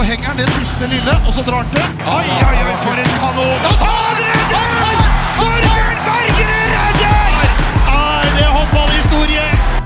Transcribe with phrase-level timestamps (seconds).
[0.00, 1.88] så henger han det siste lille, og så drar han til.
[2.08, 3.64] Oi, oi, oi, for en kanon!
[3.80, 5.02] Han redder!
[5.36, 7.50] Torbjørn Bergerud redder!
[7.96, 9.42] Er det håndballhistorie?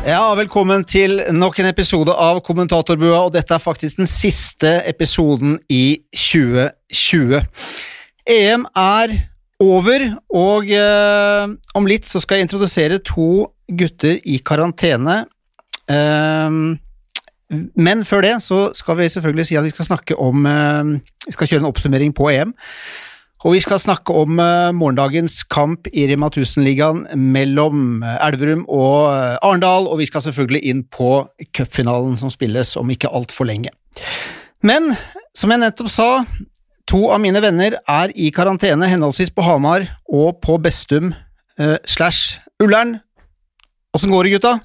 [0.07, 5.59] Ja, velkommen til nok en episode av Kommentatorbua, og dette er faktisk den siste episoden
[5.67, 7.43] i 2020.
[8.37, 9.19] EM er
[9.67, 15.25] over, og eh, om litt så skal jeg introdusere to gutter i karantene.
[15.91, 16.63] Eh,
[17.53, 20.95] men før det så skal vi selvfølgelig si at vi skal snakke om eh,
[21.27, 22.55] Vi skal kjøre en oppsummering på EM.
[23.45, 29.13] Og vi skal snakke om eh, morgendagens kamp i Rema 1000-ligaen mellom eh, Elverum og
[29.45, 31.11] Arendal, og vi skal selvfølgelig inn på
[31.57, 33.75] cupfinalen som spilles om ikke altfor lenge.
[34.65, 34.95] Men
[35.37, 36.09] som jeg nettopp sa,
[36.89, 41.13] to av mine venner er i karantene, henholdsvis på Hamar og på Bestum
[41.61, 42.97] eh, slash Ullern.
[43.95, 44.59] Åssen går det, gutta?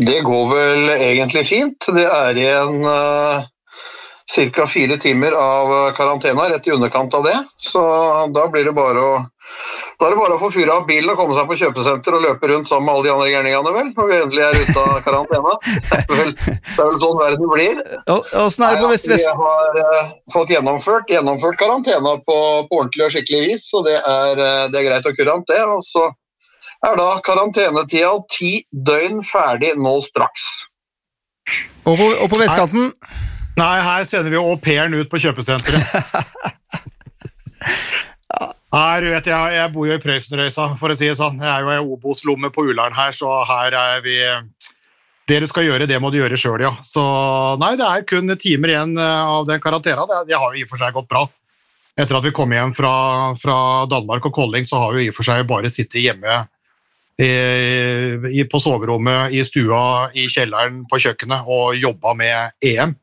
[0.00, 1.88] Det går vel egentlig fint.
[1.94, 3.42] Det er igjen uh,
[4.54, 4.66] ca.
[4.66, 7.36] fire timer av karantena, rett i underkant av det.
[7.56, 7.82] Så
[8.34, 9.18] da blir det bare å
[10.00, 12.22] da er det bare å få fyra av bilen og komme seg på kjøpesenter og
[12.24, 15.00] løpe rundt sammen med alle de andre gærningene, vel, når vi endelig er ute av
[15.04, 15.52] karantena.
[15.66, 17.82] Det er vel, det er vel sånn verden blir.
[18.40, 19.10] Åssen er det på vest...
[19.10, 22.38] Vi har uh, fått gjennomført, gjennomført karantena på,
[22.70, 25.60] på, ordentlig og skikkelig vis, og det er, uh, det er greit og kurant, det.
[25.68, 26.06] Og så
[26.86, 30.46] er da karantenetida ti døgn ferdig nå straks.
[31.84, 32.92] Og på, og på vestkanten?
[33.60, 35.82] Nei, her sender vi au pairen ut på kjøpesenteret.
[38.70, 41.40] Nei, du vet, jeg, jeg bor jo i Prøysenrøysa, for å si det sånn.
[41.42, 44.20] Jeg er jo i Obos-lomme på Ullern her, så her er vi
[45.26, 46.70] Det du skal gjøre, det må du gjøre sjøl, ja.
[46.86, 47.02] Så
[47.60, 50.06] nei, det er kun timer igjen eh, av den karantena.
[50.06, 51.26] Det, det har jo i og for seg gått bra.
[51.98, 52.94] Etter at vi kom hjem fra,
[53.38, 53.58] fra
[53.90, 56.40] Danmark og Kolling, så har vi i og for seg bare sittet hjemme
[57.20, 62.94] i, på soverommet, i stua, i kjelleren, på kjøkkenet og jobba med EM.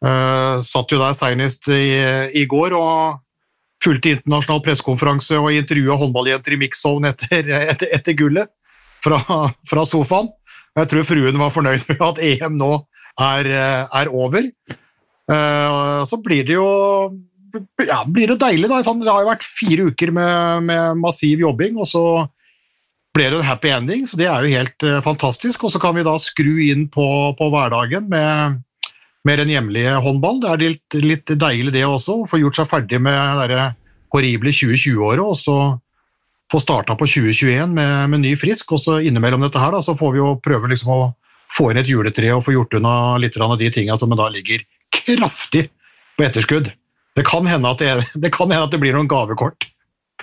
[0.00, 1.92] Uh, satt jo der senest i,
[2.40, 3.20] i går og
[3.84, 8.48] fulgte internasjonal pressekonferanse og intervjua håndballjenter i mix-zone etter, etter, etter, gullet
[9.04, 9.20] fra,
[9.68, 10.30] fra, sofaen.
[10.78, 12.74] Jeg tror fruen var fornøyd med at EM nå
[13.20, 13.50] er,
[13.84, 14.48] er over.
[15.30, 16.68] Uh, så blir det jo
[17.82, 18.80] ja, blir det deilig, da.
[18.82, 22.04] Det har jo vært fire uker med, med, massiv jobbing, og så
[23.16, 25.64] ble det en happy ending, så det er jo helt uh, fantastisk.
[25.66, 27.06] Og så kan vi da skru inn på,
[27.38, 28.60] på hverdagen med
[29.26, 30.40] mer enn hjemlige håndball.
[30.42, 33.70] Det er litt, litt deilig det også, å få gjort seg ferdig med det
[34.14, 35.56] horrible 2020-året, og så
[36.50, 38.74] få starta på 2021 med, med, ny frisk.
[38.74, 41.00] Og så innimellom dette her da, så får vi jo prøve liksom å
[41.50, 44.62] få inn et juletre og få gjort unna litt av de tinga som da ligger
[44.90, 45.68] kraftig
[46.18, 46.72] på etterskudd.
[47.16, 49.68] Det kan, hende at det, det hende at det blir noen gavekort.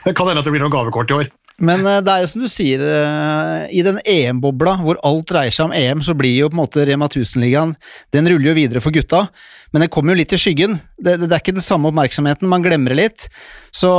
[0.04, 1.32] Det kan hende at det blir noen gavekort i år.
[1.58, 5.54] Men eh, det er jo som du sier, eh, i den EM-bobla hvor alt dreier
[5.54, 7.74] seg om EM, så blir jo på en måte Rema 1000-ligaen
[8.14, 9.26] Den ruller jo videre for gutta,
[9.74, 10.78] men den kommer jo litt i skyggen.
[10.96, 13.26] Det, det, er ikke den samme oppmerksomheten, man glemmer det litt.
[13.74, 13.90] Så,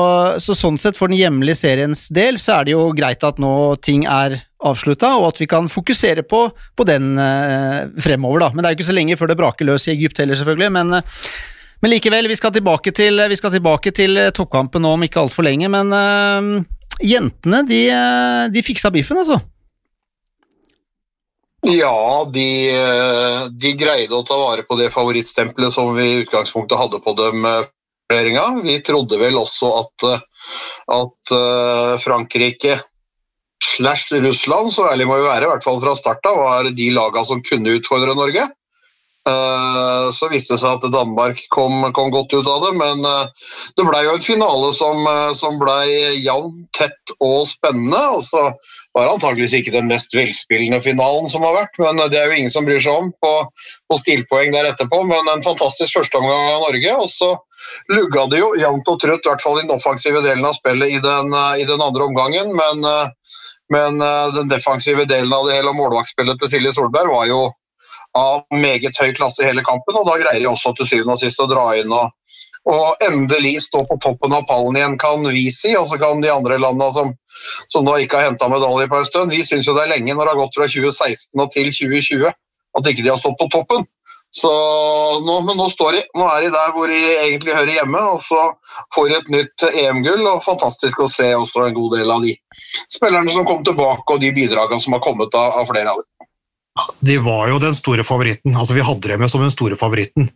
[0.40, 3.52] så, sånn sett, for den hjemlige seriens del, så er det jo greit at nå
[3.84, 6.46] ting er avslutta, og at vi kan fokusere på,
[6.78, 8.54] på den eh, fremover, da.
[8.54, 10.74] Men det er jo ikke så lenge før det braker løs i Egypt heller, selvfølgelig.
[10.78, 11.22] men eh,
[11.78, 15.46] men likevel, vi skal tilbake til, vi skal tilbake til toppkampen nå om ikke altfor
[15.46, 15.68] lenge.
[15.70, 16.48] Men øh,
[17.02, 17.82] jentene, de,
[18.52, 19.38] de fiksa biffen, altså.
[21.66, 22.48] Ja, de,
[23.50, 27.48] de, greide å ta vare på det favorittstempelet som vi i utgangspunktet hadde på dem.
[28.62, 30.06] Vi trodde vel også at,
[30.94, 32.78] at eh, Frankrike
[33.60, 36.88] slash Russland, så ærlig må vi være, i hvert fall fra start av, var de
[36.94, 38.46] lagene som kunne utfordre Norge.
[39.28, 43.48] Eh, så viste det seg at Danmark kom, kom, godt ut av det, men eh,
[43.76, 45.76] det ble jo en finale som, eh, som ble
[46.16, 48.00] jevn, tett og spennende.
[48.18, 52.30] Altså, det var antageligvis ikke den mest velspillende finalen som har vært, men det er
[52.30, 53.34] jo ingen som bryr seg om på,
[53.90, 55.02] på stilpoeng der etterpå.
[55.10, 56.96] Men en fantastisk førsteomgang av Norge.
[56.96, 57.34] og så
[57.92, 60.94] lugga det jo jevnt og trutt, i hvert fall i den offensive delen av spillet
[60.94, 62.54] i den, i den andre omgangen.
[62.56, 62.86] Men,
[63.74, 64.02] men,
[64.34, 67.42] den defensive delen av det hele målvaktspillet til Silje Solberg var jo
[68.18, 69.96] av meget høy klasse i hele kampen.
[69.96, 72.10] og Da greier de også til syvende og sist å dra inn og,
[72.68, 75.74] og endelig stå på toppen av pallen igjen, kan vi si.
[75.78, 77.14] Og så kan de andre landene som,
[77.72, 80.14] som da ikke har henta medalje på en stund, vi syns jo det er lenge
[80.14, 82.28] når det har gått fra 2016 og til 2020
[82.78, 83.86] at ikke de har stått på toppen.
[84.30, 84.50] Så
[85.24, 86.02] nå, men nå står de.
[86.18, 88.42] Nå er de der hvor de egentlig hører hjemme, og så
[88.94, 90.26] får de et nytt EM-gull.
[90.28, 92.34] og Fantastisk å se også en god del av de
[92.92, 96.17] spillerne som kom tilbake, og de bidragene som har kommet av, av flere av dem.
[97.00, 98.56] De var jo den store favoritten.
[98.56, 100.30] altså Vi hadde dem som den store favoritten.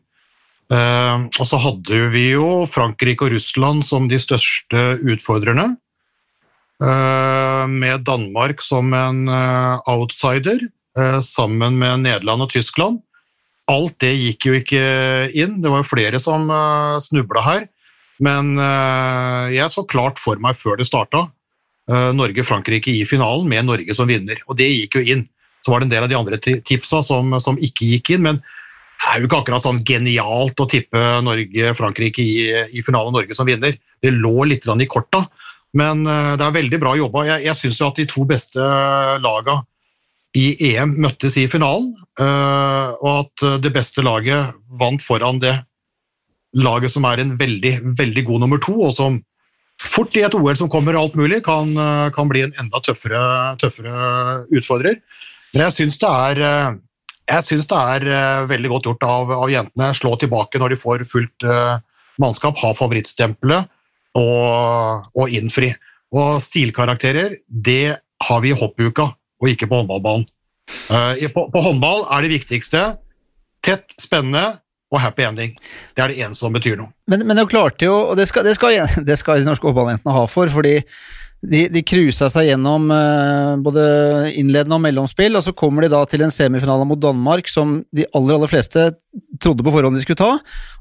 [0.72, 5.74] Uh, og så hadde vi jo Frankrike og Russland som de største utfordrerne.
[6.82, 10.68] Uh, med Danmark som en uh, outsider,
[11.24, 12.98] sammen med Nederland og Tyskland.
[13.64, 14.80] alt det gikk jo ikke
[15.32, 15.54] inn.
[15.62, 16.50] Det var jo flere som
[17.00, 17.62] snubla her.
[18.20, 18.50] Men
[19.48, 21.22] jeg så klart for meg før det starta
[21.88, 25.24] Norge-Frankrike i finalen med Norge som vinner, og det gikk jo inn.
[25.62, 28.42] Så var det en del av de andre tipsa som, som ikke gikk inn, men
[29.02, 32.34] det er jo ikke akkurat sånn genialt å tippe Norge-Frankrike i,
[32.78, 33.74] i finalen Norge som vinner.
[33.98, 35.24] Det lå litt i korta,
[35.74, 37.24] men uh, det er veldig bra jobba.
[37.26, 38.68] Jeg, jeg syns at de to beste
[39.24, 39.58] laga
[40.38, 45.56] i EM møttes i finalen, uh, og at det beste laget vant foran det
[46.54, 49.18] laget som er en veldig, veldig god nummer to, og som
[49.82, 51.72] fort i et OL som kommer alt mulig, kan,
[52.14, 53.22] kan bli en enda tøffere,
[53.58, 55.00] tøffere utfordrer.
[55.52, 56.42] Men jeg syns det er
[57.32, 59.92] jeg syns det er uh, veldig godt gjort av, av, jentene.
[59.96, 61.78] Slå tilbake når de får fullt uh,
[62.22, 63.70] mannskap, ha favorittstempelet
[64.18, 65.70] og, og, innfri.
[66.12, 67.96] Og stilkarakterer, det
[68.26, 70.26] har vi i hoppuka, og ikke på håndballbanen.
[71.32, 72.82] På, på, håndball er det viktigste
[73.64, 74.58] tett, spennende
[74.92, 75.56] og happy ending.
[75.96, 76.92] Det er det eneste som betyr noe.
[77.10, 78.76] Men, men de klarte jo, og det skal, det skal,
[79.08, 80.76] det skal de norske håndballjentene ha for, fordi
[81.42, 83.84] de, de cruisa seg gjennom eh, både
[84.38, 88.06] innledende og mellomspill, og så kommer de da til en semifinale mot Danmark som de
[88.14, 88.92] aller, aller fleste
[89.42, 90.36] trodde på forhånd de skulle ta,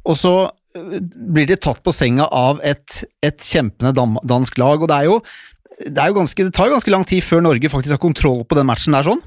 [0.06, 0.98] og så uh,
[1.34, 3.94] blir de tatt på senga av et, et kjempende
[4.30, 4.84] dansk lag.
[4.84, 5.18] og det er jo,
[5.82, 8.46] det, er jo ganske, det tar jo ganske lang tid før Norge faktisk har kontroll
[8.46, 9.24] på den matchen der sånn.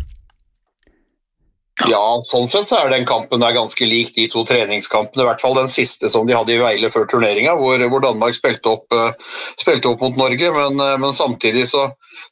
[1.83, 5.25] Ja, sånn sett så er den kampen der ganske lik de to treningskampene.
[5.25, 8.37] I hvert fall den siste som de hadde i Veile før turneringa, hvor, hvor, Danmark
[8.37, 9.11] spilte opp, uh,
[9.59, 10.53] spilte opp, mot Norge.
[10.55, 11.89] Men, uh, men samtidig så,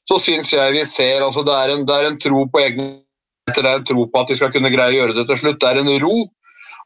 [0.06, 2.86] så syns jeg vi ser altså det er, en, det er en tro på egne
[3.50, 5.58] det er en tro på at de skal kunne greie å gjøre det til slutt.
[5.58, 6.14] Det er en ro.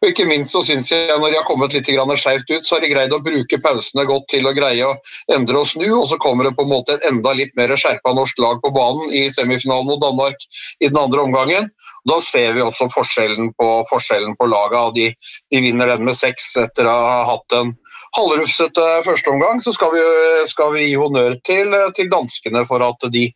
[0.03, 2.85] Og ikke minst så synes jeg Når de har kommet litt skjevt ut, så har
[2.85, 4.97] de greid å bruke pausene godt til å greie å
[5.33, 5.87] endre og snu.
[6.01, 8.73] Og så kommer det på en måte et enda litt mer skjerpa norsk lag på
[8.75, 10.37] banen i semifinalen mot Danmark
[10.81, 11.71] i den andre omgangen.
[12.07, 14.91] Da ser vi også forskjellen på, forskjellen på laga.
[14.95, 15.09] De,
[15.51, 17.73] de vinner den med seks etter å ha hatt en
[18.17, 19.63] halvrufsete førsteomgang.
[19.65, 20.05] Så skal vi,
[20.51, 23.29] skal vi, gi honnør til, til danskene for at de,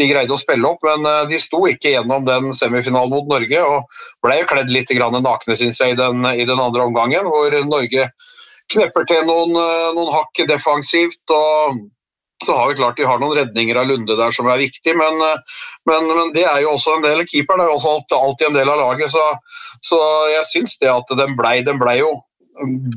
[0.00, 3.64] de greide å spille opp, men eh, de sto ikke gjennom den semifinalen mot Norge
[3.64, 7.52] og ble jo kledd litt nakne, syns jeg, i den, i den, andre omgangen, hvor
[7.68, 8.08] Norge
[8.72, 11.82] knepper til noen, eh, noen hakk defensivt og
[12.42, 15.20] så har vi klart de har noen redninger av Lunde der som er viktig, men,
[15.28, 18.58] eh, men, men det er jo også en del Keeperen er jo også alltid en
[18.58, 19.22] del av laget, så,
[19.84, 20.00] så
[20.32, 22.12] jeg syns det at den blei den ble jo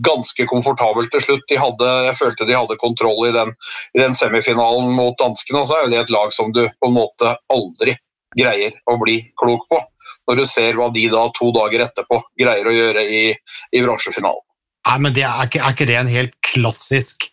[0.06, 1.46] ganske komfortabel til slutt.
[1.50, 3.54] De hadde, jeg følte de hadde kontroll i den,
[3.96, 5.62] i den semifinalen mot danskene.
[5.62, 7.96] og så er det et lag som du på en måte aldri
[8.36, 9.80] greier å bli klok på,
[10.28, 13.24] når du ser hva de da to dager etterpå greier å gjøre i,
[13.72, 14.44] i bransjefinalen.
[14.86, 17.32] Nei, men er, ikke, er ikke det en helt klassisk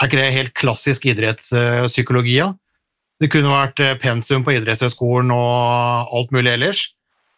[0.00, 2.38] er ikke det helt klassisk idrettspsykologi?
[2.38, 2.54] Ja?
[3.20, 6.86] Det kunne vært eh, pensum på idrettshøyskolen og alt mulig ellers.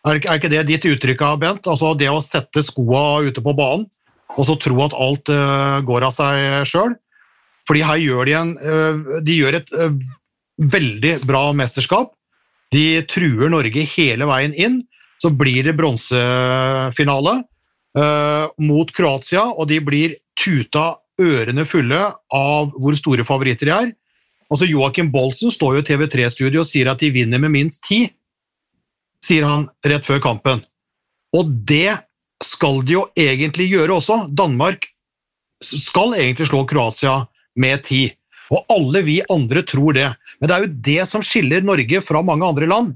[0.07, 1.67] Er, ikke det ditt uttrykk, Bent?
[1.67, 3.89] Altså Det å sette skoa ute på banen
[4.37, 6.97] og så tro at alt uh, går av seg sjøl?
[7.69, 9.93] Fordi her gjør de, en, uh, de gjør et uh,
[10.73, 12.15] veldig bra mesterskap.
[12.73, 14.81] De truer Norge hele veien inn.
[15.23, 17.43] Så blir det bronsefinale
[18.65, 22.01] mot Kroatia, og de blir tuta ørene fulle
[22.35, 23.93] av hvor store favoritter de er.
[24.53, 28.05] Altså Joakim Bolsen står jo i TV3-studio og sier at de vinner med minst ti,
[29.23, 30.65] sier han rett før kampen.
[31.33, 31.95] Og det
[32.47, 34.25] skal de jo egentlig gjøre også.
[34.29, 34.89] Danmark
[35.63, 37.23] skal egentlig slå Kroatia
[37.59, 38.05] med ti.
[38.53, 40.11] Og alle vi andre tror det.
[40.41, 42.95] Men det er jo det som skiller Norge fra mange andre land.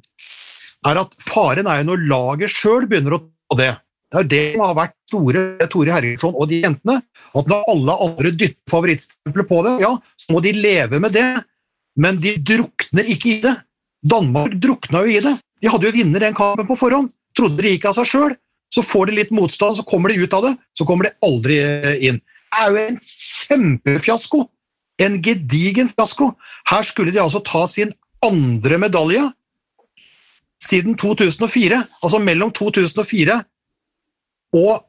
[0.87, 3.73] er at Faren er jo når laget sjøl begynner å ta det.
[4.13, 7.01] Det er det som har vært store Tore Hergersson og de jentene.
[7.37, 11.27] At når alle andre dytter favorittstempelet på det, ja, så må de leve med det.
[11.99, 13.57] Men de drukner ikke i det.
[14.07, 15.35] Danmark drukna jo i det.
[15.63, 17.11] De hadde jo vunnet den kampen på forhånd.
[17.37, 18.37] Trodde det gikk av seg sjøl.
[18.77, 20.53] Så får de litt motstand, så kommer de ut av det.
[20.77, 21.57] Så kommer de aldri
[22.11, 22.21] inn.
[22.21, 24.43] Det er jo en kjempefiasko.
[25.01, 26.35] En gedigen fiasko.
[26.69, 29.25] Her skulle de altså ta sin andre medalje
[30.63, 31.81] siden 2004.
[32.03, 33.39] Altså mellom 2004
[34.57, 34.85] og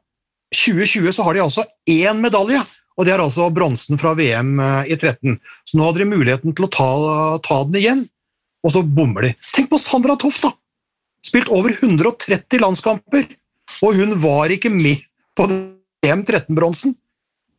[0.56, 2.62] 2020 så har de altså én medalje,
[2.96, 5.36] og det er altså bronsen fra VM eh, i 13.
[5.67, 6.91] Så nå hadde de muligheten til å ta,
[7.44, 8.06] ta den igjen,
[8.63, 9.34] og så bommer de.
[9.56, 10.53] Tenk på Sandra Toft, da!
[11.27, 13.27] Spilt over 130 landskamper,
[13.84, 15.04] og hun var ikke med
[15.38, 15.48] på
[16.06, 16.96] EM13-bronsen.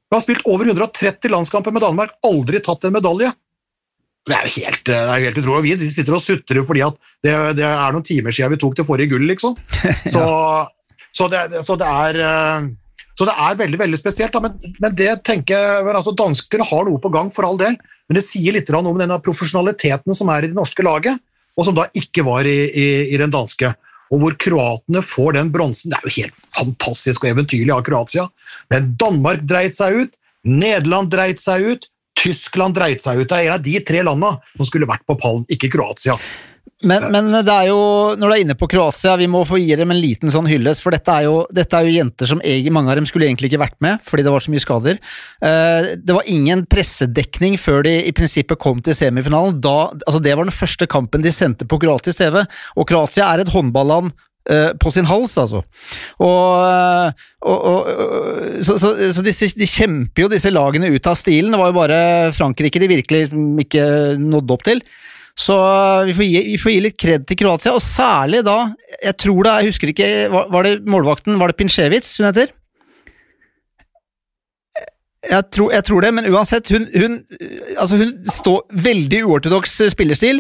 [0.09, 3.31] Hun har spilt over 130 landskamper med Danmark, aldri tatt en medalje.
[4.29, 5.77] Det er jo helt, det er helt utrolig.
[5.79, 6.83] Vi sitter og sutrer fordi
[7.25, 9.57] det, det, er noen timer siden vi tok det forrige gull, liksom.
[10.15, 10.25] Så
[11.19, 12.67] så det, så det er eh,
[13.19, 14.37] så det er veldig veldig spesielt.
[14.43, 17.75] Men, men, det tenker jeg, altså Danskene har noe på gang, for all del,
[18.07, 21.19] men det sier litt om denne profesjonaliteten som er i det norske laget,
[21.59, 23.73] og som da ikke var i, i, i den danske.
[24.09, 25.93] Og hvor kroatene får den bronsen.
[25.93, 28.27] Det er jo helt fantastisk og eventyrlig av Kroatia.
[28.73, 31.89] Men Danmark dreit seg ut, Nederland dreit seg ut,
[32.19, 33.29] Tyskland dreit seg ut.
[33.29, 36.17] Det er en av de tre landene som skulle vært på pallen, ikke Kroatia.
[36.87, 37.79] Men, men, det er jo,
[38.19, 40.85] når du er inne på Kroatia, vi må få gi dem en liten sånn hyllest,
[40.85, 43.51] for dette er jo, dette er jo jenter som jeg, mange av dem skulle egentlig
[43.51, 45.01] ikke vært med, fordi det var så mye skader.
[45.43, 49.59] Eh, det var ingen pressedekning før de i prinsippet kom til semifinalen.
[49.65, 52.45] Da, altså det var den første kampen de sendte på kroatisk TV,
[52.79, 54.15] og Kroatia er et håndballand
[54.51, 55.65] eh, på sin hals, altså.
[56.23, 61.51] Og, og, og så, så, så de, de kjemper jo disse lagene ut av stilen.
[61.55, 62.01] Det var jo bare
[62.39, 63.27] Frankrike de virkelig
[63.67, 63.91] ikke
[64.23, 64.87] nådde opp til.
[65.39, 65.57] Så
[66.09, 68.73] vi får, gi, vi får gi litt kred til Kroatia, og særlig da
[69.05, 72.55] Jeg tror det, jeg husker ikke Var det målvakten, var det Pinsjevic hun heter?
[75.29, 77.17] Jeg tror, jeg tror, det, men uansett, hun, hun,
[77.77, 80.39] altså hun står veldig uortodoks spillerstil.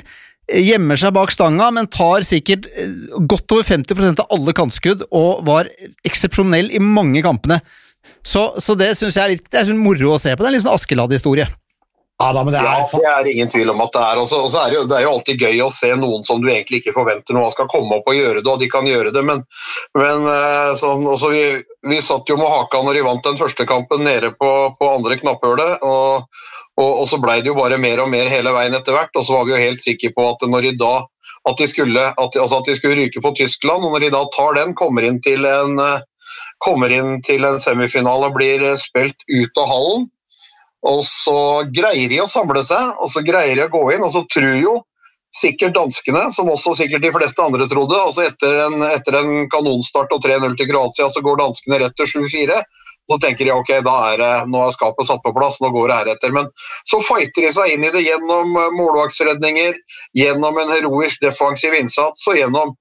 [0.48, 2.94] Gjemmer seg bak stanga, men tar sikkert eh,
[3.28, 5.68] godt over 50% av alle kantskudd og var
[6.08, 7.58] eksepsjonell i mange kampene.
[8.24, 10.40] Så, så det syns jeg er litt det er sånn moro å se på.
[10.40, 11.50] Det er en litt sånn Askeladd-historie.
[12.18, 14.18] Ja, da, det, er, ja, det er ingen tvil om at det er.
[14.18, 16.48] Og så er det, jo, det er jo alltid gøy å se noen som du
[16.50, 19.22] egentlig ikke forventer noe skal komme opp og gjøre det, og de kan gjøre det,
[19.22, 19.44] men,
[19.94, 21.44] men eh, sånn, altså, vi,
[21.86, 25.20] vi, satt jo med haka når de vant den første kampen nede på, på andre
[25.22, 25.86] knapphølet.
[25.86, 26.42] Og,
[26.74, 29.22] og, og, så blei det jo bare mer og mer hele veien etter hvert, og
[29.22, 30.92] så var vi jo helt sikre på at når de da
[31.46, 34.26] at de, skulle, at, altså at de skulle ryke på Tyskland, og når de da
[34.34, 36.02] tar den, kommer inn til en, eh,
[36.66, 40.08] kommer inn til en semifinale og blir spilt ut av hallen
[40.86, 41.38] og så
[41.74, 44.04] greier de å samle seg, og så greier de å gå inn.
[44.06, 44.74] Og så tror jo
[45.34, 50.12] sikkert danskene, som også sikkert de fleste andre trodde, altså etter en, etter en kanonstart
[50.14, 52.62] og 3-0 til Kroatia, så går danskene rett til 7-4.
[53.08, 55.90] Så tenker de ok, da er det, nå er skapet satt på plass, nå går
[55.90, 56.32] det heretter.
[56.36, 56.48] Men
[56.88, 59.78] så fighter de seg inn i det gjennom målvaktsredninger,
[60.16, 62.74] gjennom en heroisk defensiv innsats og gjennom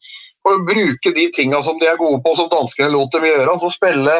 [0.47, 3.51] å bruke de tinga som de er gode på, som danskene lot dem gjøre.
[3.55, 4.19] altså spille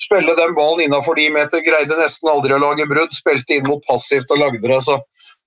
[0.00, 1.62] spille den ballen innafor de meter.
[1.64, 3.12] Greide nesten aldri å lage brudd.
[3.16, 4.80] Spilte inn mot passivt og lagde det.
[4.84, 4.98] Så,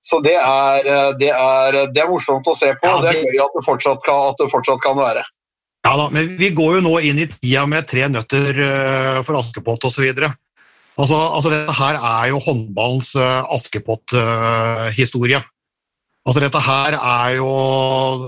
[0.01, 2.87] så det, er, eh, det, er, det, er, morsomt å se på.
[2.87, 3.13] Ja, det...
[3.13, 5.23] det er gøy at det fortsatt kan, at det fortsatt kan være.
[5.87, 9.39] Ja da, men vi går jo nå inn i tida med tre nøtter eh, for
[9.39, 10.09] Askepott osv.
[10.99, 13.13] Altså, altså, dette her er jo håndballens
[13.55, 15.39] Askepott-historie.
[16.27, 17.51] Altså, dette her er jo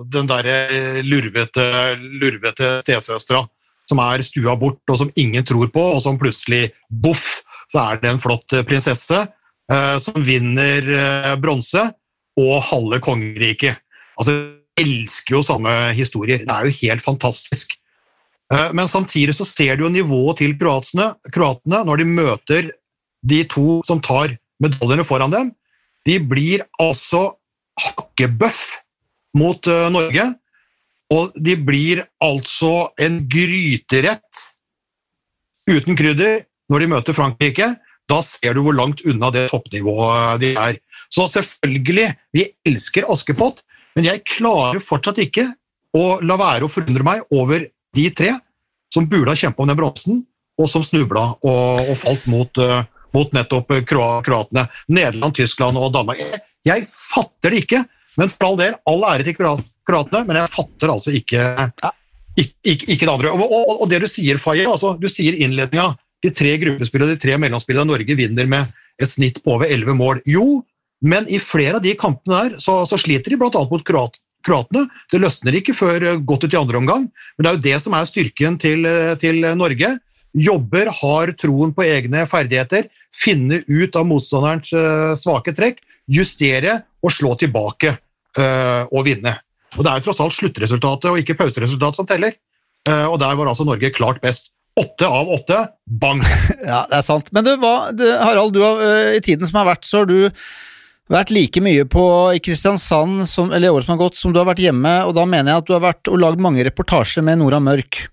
[0.08, 1.66] den derre lurvete,
[2.00, 3.44] lurvete stesøstera
[3.92, 8.02] som er stua bort, og som ingen tror på, og som plutselig, boff, så er
[8.02, 11.86] det en flott eh, prinsesse eh, som vinner eh, bronse
[12.40, 13.84] og halve kongeriket.
[14.20, 14.38] Altså,
[14.78, 16.44] jeg elsker jo sånne historier.
[16.46, 17.76] Det er jo helt fantastisk.
[18.52, 22.72] Eh, men samtidig så ser du jo nivået til kroatene, kroatene når de møter
[23.22, 25.52] de to som tar medaljene foran dem.
[26.08, 27.36] De blir altså
[27.82, 28.62] hakkebøff
[29.38, 30.26] mot uh, Norge.
[31.12, 34.46] Og de blir altså en gryterett
[35.68, 37.68] uten krydder når de møter Frankrike.
[38.10, 40.80] Da ser du hvor langt unna det toppnivået de er.
[41.12, 43.64] Så selvfølgelig, vi elsker Askepott,
[43.96, 45.50] men jeg klarer fortsatt ikke
[45.98, 48.38] å la være å forundre meg over de tre
[48.92, 50.22] som burde ha kjempa om den bronsen,
[50.60, 52.84] og som snubla og, og falt mot, uh,
[53.16, 54.68] mot nettopp kroatene.
[54.92, 56.20] Nederland, Tyskland og Danmark.
[56.20, 57.84] Jeg, jeg fatter det ikke,
[58.20, 61.42] men for all del, all ære til kroatene, men jeg fatter altså ikke,
[62.38, 63.32] ikke, ikke det andre.
[63.34, 67.22] Og, og, og, det du sier, Faye, altså, du sier innledninga de tre gruppespillene de
[67.22, 68.70] tre mellomspillene Norge vinner med
[69.02, 70.22] et snitt på over elleve mål.
[70.30, 70.62] Jo,
[71.02, 73.50] men i flere av de kampene der så, så sliter de bl.a.
[73.50, 74.86] mot kroat, kroatene.
[75.10, 77.78] Det løsner ikke før eh, godt ut i andre omgang, men det er jo det
[77.82, 79.96] som er styrken til, eh, til Norge.
[80.32, 87.12] Jobber, har troen på egne ferdigheter, finne ut av motstanderens uh, svake trekk, justere og
[87.12, 87.98] slå tilbake
[88.40, 89.34] øh, og vinne.
[89.78, 92.36] Og Det er jo tross alt sluttresultatet og ikke pauseresultatet som teller.
[92.88, 94.52] Uh, og Der var altså Norge klart best.
[94.80, 96.22] Åtte av åtte, bang!
[96.72, 97.32] Ja, det er sant.
[97.36, 98.80] Men du, hva, du, Harald, du har,
[99.18, 100.30] i tiden som har vært, så har du
[101.12, 102.06] vært like mye på
[102.38, 105.16] i Kristiansand som, eller i året som har gått, som du har vært hjemme, og
[105.18, 108.06] da mener jeg at du har vært og lagd mange reportasjer med Nora Mørk.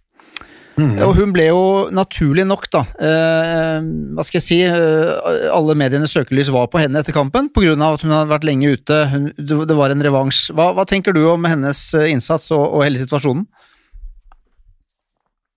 [0.79, 0.93] Mm.
[1.03, 6.13] Og hun ble jo naturlig nok, da eh, Hva skal jeg si eh, Alle medienes
[6.15, 7.75] søkelys var på henne etter kampen pga.
[7.75, 8.99] at hun hadde vært lenge ute.
[9.11, 10.53] Hun, det var en revansj.
[10.55, 13.49] Hva, hva, tenker du om hennes eh, innsats og, og hele situasjonen?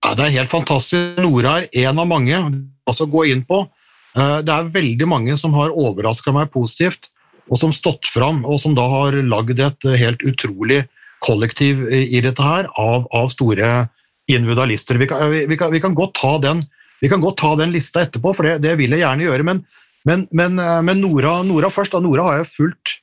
[0.02, 1.22] Ja, Det er helt fantastisk.
[1.22, 2.42] Nora er en av mange
[2.90, 3.62] altså gå inn på.
[4.18, 7.12] Eh, det er veldig mange som har overraska meg positivt,
[7.46, 10.82] og som stått fram, og som da har lagd et helt utrolig
[11.22, 13.84] kollektiv i dette her, av, av store
[14.36, 14.98] individualister.
[15.00, 16.62] Vi kan, vi, kan, vi kan, godt ta den,
[17.08, 19.46] kan godt ta den lista etterpå, for det, det vil jeg gjerne gjøre.
[19.46, 19.62] Men,
[20.08, 21.94] men, men, eh, men Nora, Nora, først.
[21.94, 22.02] Da.
[22.02, 22.96] Nora har jeg fulgt,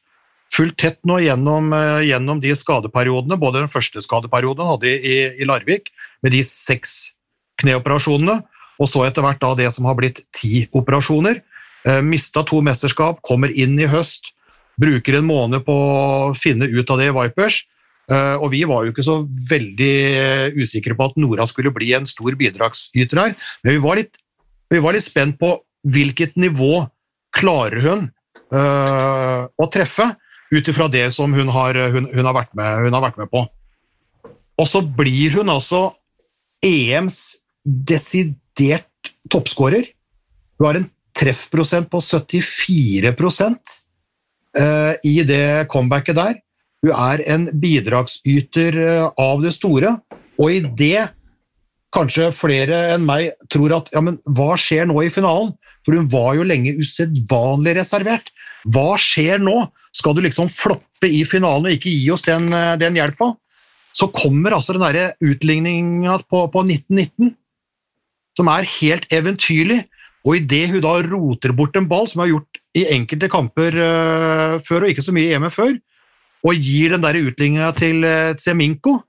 [0.54, 5.20] fulgt tett nå gjennom, eh, gjennom, de skadeperiodene, både den første skadeperioden hun hadde i,
[5.40, 5.94] i Larvik,
[6.24, 7.14] med de seks
[7.60, 8.40] kneoperasjonene,
[8.80, 11.42] og så etter hvert da det som har blitt ti operasjoner.
[11.88, 14.34] Eh, Mista to mesterskap, kommer inn i høst,
[14.80, 17.64] bruker en måned på å finne ut av det i Vipers.
[18.10, 21.92] Eh, og vi var jo ikke så veldig eh, usikre på at Nora skulle bli
[21.94, 24.18] en stor bidragsyter her, men vi var litt,
[24.70, 25.52] vi var litt spent på
[25.86, 26.88] hvilket nivå
[27.36, 28.08] klarer hun
[28.52, 30.10] uh, å treffe
[30.50, 33.46] ut ifra det som hun har, hun, hun, har med, hun har, vært med, på.
[34.60, 35.92] Og så blir hun altså
[36.66, 39.92] EMs desidert toppskårer.
[40.60, 46.42] Hun har en treffprosent på 74 uh, i det comebacket der.
[46.86, 49.98] Hun er en bidragsyter eh, av det store,
[50.40, 51.10] og i det
[51.94, 55.56] kanskje flere enn meg tror at ja, men hva skjer nå i finalen?
[55.84, 58.32] For hun var jo lenge usedvanlig reservert.
[58.68, 59.64] Hva skjer nå?
[59.96, 63.34] Skal du liksom floppe i finalen og ikke gi oss den, eh, den hjelpa?
[63.96, 67.34] Så kommer altså den derre utligninga på, på 1919,
[68.38, 69.82] som er helt eventyrlig.
[70.28, 73.76] Og idet hun da roter bort en ball, som hun har gjort i enkelte kamper
[73.80, 75.74] uh, før, og ikke så mye i EM før,
[76.46, 79.00] og gir den der utligninga til uh, Tseminko.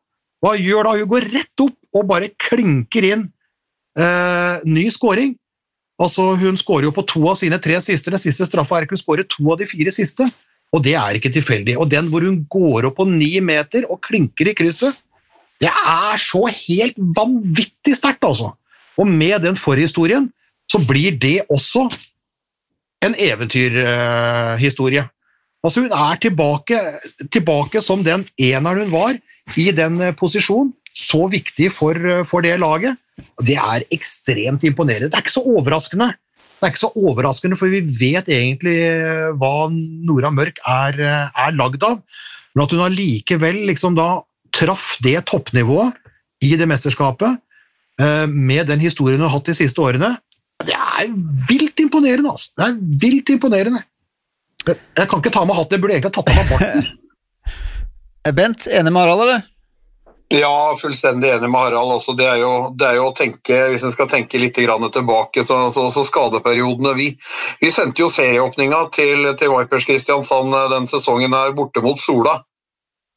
[0.41, 0.97] Hva gjør da?
[0.99, 3.27] Hun går rett opp og bare klinker inn
[3.99, 5.35] eh, ny scoring.
[6.01, 8.13] Altså, hun skårer jo på to av sine tre siste.
[8.13, 10.25] Den siste straffa er ikke hun skårer to av de fire siste,
[10.73, 11.77] og det er ikke tilfeldig.
[11.77, 14.97] Og den hvor hun går opp på ni meter og klinker i krysset,
[15.61, 18.55] det er så helt vanvittig sterkt, altså!
[18.97, 20.31] Og med den forhistorien
[20.71, 21.87] så blir det også
[23.05, 25.05] en eventyrhistorie.
[25.05, 25.20] Uh,
[25.61, 26.79] Altså Hun er tilbake,
[27.33, 29.19] tilbake som den eneren hun var,
[29.59, 30.73] i den eh, posisjonen.
[30.97, 32.99] Så viktig for, eh, for, det laget.
[33.45, 35.11] Det er ekstremt imponerende.
[35.11, 36.15] Det er ikke så overraskende,
[36.61, 40.99] Det er ikke så overraskende, for vi vet egentlig eh, hva Nora Mørk er,
[41.33, 42.03] er lagd av.
[42.55, 44.21] Men at hun allikevel liksom da
[44.53, 45.97] traff det toppnivået
[46.45, 47.39] i det mesterskapet,
[48.01, 50.15] med den historien hun har hatt de siste årene,
[50.65, 51.11] det er
[51.49, 52.31] vilt imponerende.
[52.33, 52.49] altså.
[52.57, 53.83] Det er vilt imponerende.
[54.67, 56.91] Jeg kan ikke ta med hatten, jeg burde egentlig tatt av meg barten.
[58.37, 59.47] Bent, enig med Harald, eller?
[60.31, 61.95] Ja, fullstendig enig med Harald.
[61.97, 65.45] Altså, det, er jo, det, er jo, å tenke, Hvis en skal tenke litt tilbake,
[65.45, 67.09] så, så, så skadeperiodene vi,
[67.63, 72.39] vi, sendte jo serieåpninga til, til Vipers Kristiansand eh, den sesongen her borte mot Sola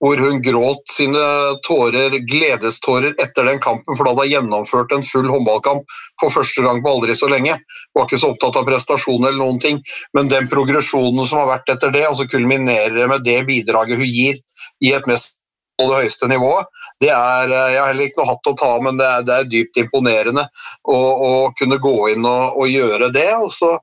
[0.03, 1.19] hvor hun gråt sine
[1.63, 6.65] tårer, gledestårer etter den kampen, for da hadde hun gjennomført en full håndballkamp for første
[6.65, 7.55] gang på aldri så lenge.
[7.55, 9.79] Hun var ikke så opptatt av prestasjon eller noen ting,
[10.17, 14.43] men den progresjonen som har vært etter det, altså kulminerer med det bidraget hun gir
[14.83, 15.39] i et mest
[15.83, 16.69] på det høyeste nivået.
[17.03, 19.35] Det er, eh, jeg har heller ikke noe hatt å ta men det er, det
[19.35, 20.45] er, dypt imponerende
[20.87, 23.27] å, å kunne gå inn og, og, gjøre det.
[23.35, 23.73] Og så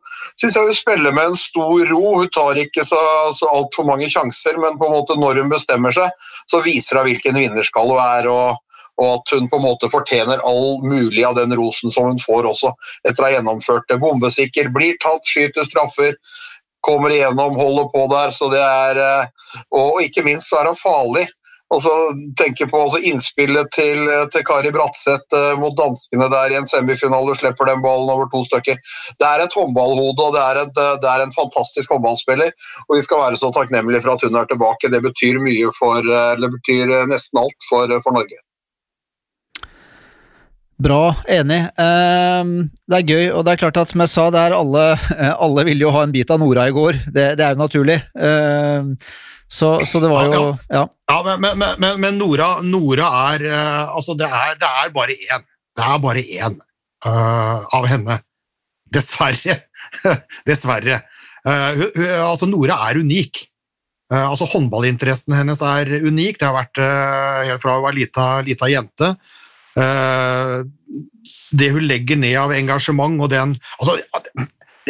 [0.40, 2.16] syns jeg hun spiller med en stor ro.
[2.22, 3.02] Hun tar ikke så,
[3.36, 6.10] så altfor mange sjanser, men på en måte når hun bestemmer seg,
[6.50, 8.32] så viser hun hvilken vinnerskalle hun er.
[8.32, 8.66] og
[9.00, 12.50] og at hun på en måte fortjener all mulig av den rosen som hun får
[12.50, 12.74] også,
[13.08, 13.96] etter å ha gjennomført det.
[14.02, 16.18] Bombesikker, blir tatt, skyter straffer,
[16.84, 18.30] kommer igjennom, holder på der.
[18.30, 19.26] så det er, eh,
[19.72, 21.28] Og ikke minst så er hun farlig.
[21.70, 21.90] Altså,
[22.34, 24.02] tenker på innspillet til,
[24.34, 28.42] til, Kari Bratseth uh, mot danskene der i en semifinale, slipper den ballen over to
[28.48, 28.80] stykker.
[29.22, 32.50] Det er et håndballhode og det er, et, eh, det er, en fantastisk håndballspiller.
[32.88, 34.90] og Vi skal være så takknemlige for at hun er tilbake.
[34.90, 35.38] Det betyr
[35.78, 36.02] for,
[36.42, 38.40] det betyr nesten alt for, for Norge.
[40.80, 41.60] Bra, enig.
[41.76, 44.84] Um, det er gøy, og det er klart at som jeg sa, alle,
[45.44, 47.04] alle ville jo ha en bit av Nora i går.
[47.12, 47.98] Det, det er jo naturlig.
[49.50, 51.22] Så, så, det var jo Ja, ja.
[51.26, 55.46] men, men, men, men, Nora, Nora er uh, Altså, det er, det er, bare én.
[55.74, 56.58] Det er bare én
[57.06, 58.20] uh, av henne.
[58.94, 59.56] Dessverre.
[60.48, 61.00] Dessverre.
[61.42, 61.82] Uh,
[62.28, 63.42] altså, Nora er unik.
[64.10, 66.38] altså, Håndballinteressen hennes er unik.
[66.38, 66.82] Det har vært
[67.50, 69.12] helt fra hun var lita, lita jente.
[71.50, 73.94] det hun legger ned av engasjement og den altså,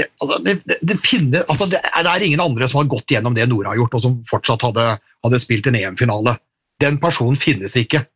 [0.00, 3.44] det, altså, det, det, finner, altså det, er ingen andre som har gått gjennom det
[3.50, 4.86] Nora har gjort, og som fortsatt hadde,
[5.26, 6.38] hadde spilt en EM-finale.
[6.80, 8.06] Den personen finnes ikke.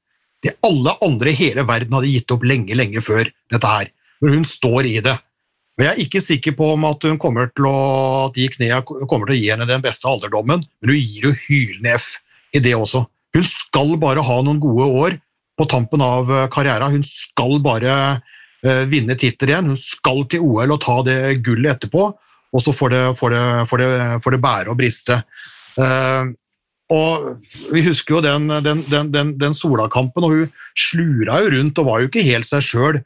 [0.44, 3.92] Det alle andre i hele verden hadde gitt opp lenge, lenge før dette her.
[4.24, 5.16] Når hun står i det.
[5.74, 7.78] Og Jeg er ikke sikker på om at hun kommer til å,
[8.28, 11.34] at de knea kommer til å gi henne den beste alderdommen, men hun gir jo
[11.46, 12.14] hylende F
[12.54, 13.02] i det også.
[13.34, 15.18] Hun skal bare ha noen gode år
[15.58, 16.94] på tampen av karrieren.
[16.94, 18.20] Hun skal bare Eh,
[18.88, 19.72] vinne titler igjen.
[19.74, 22.06] Hun skal til OL og ta det gullet etterpå,
[22.54, 23.90] og så får det, får det, får det,
[24.24, 25.20] får det bære og briste.
[25.78, 26.30] Uh,
[26.94, 27.40] og
[27.72, 32.02] Vi husker jo den, den, den, den Sola-kampen, og hun slura jo rundt og var
[32.02, 33.00] jo ikke helt seg sjøl.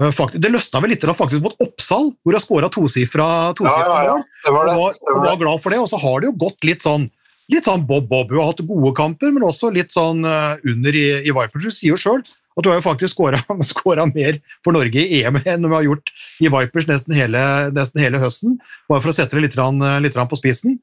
[0.00, 3.78] Uh, det løsna vel litt da, faktisk mot Oppsal, hvor hun skåra tosifra to Ja,
[3.86, 4.18] ja, ja.
[4.44, 4.76] Det var det.
[4.82, 5.80] Var, var glad for det.
[5.80, 7.08] Og så har det jo gått litt sånn
[7.50, 8.28] litt sånn Bob Bob.
[8.30, 11.64] Hun har hatt gode kamper, men også litt sånn under i, i Vipers.
[11.66, 12.20] Hun sier jo sjøl
[12.58, 16.12] at du har jo faktisk skåra mer for Norge i EM enn vi har gjort
[16.42, 17.42] i Vipers nesten hele,
[17.76, 18.58] nesten hele høsten,
[18.90, 19.58] bare for å sette det litt,
[20.02, 20.80] litt på spissen.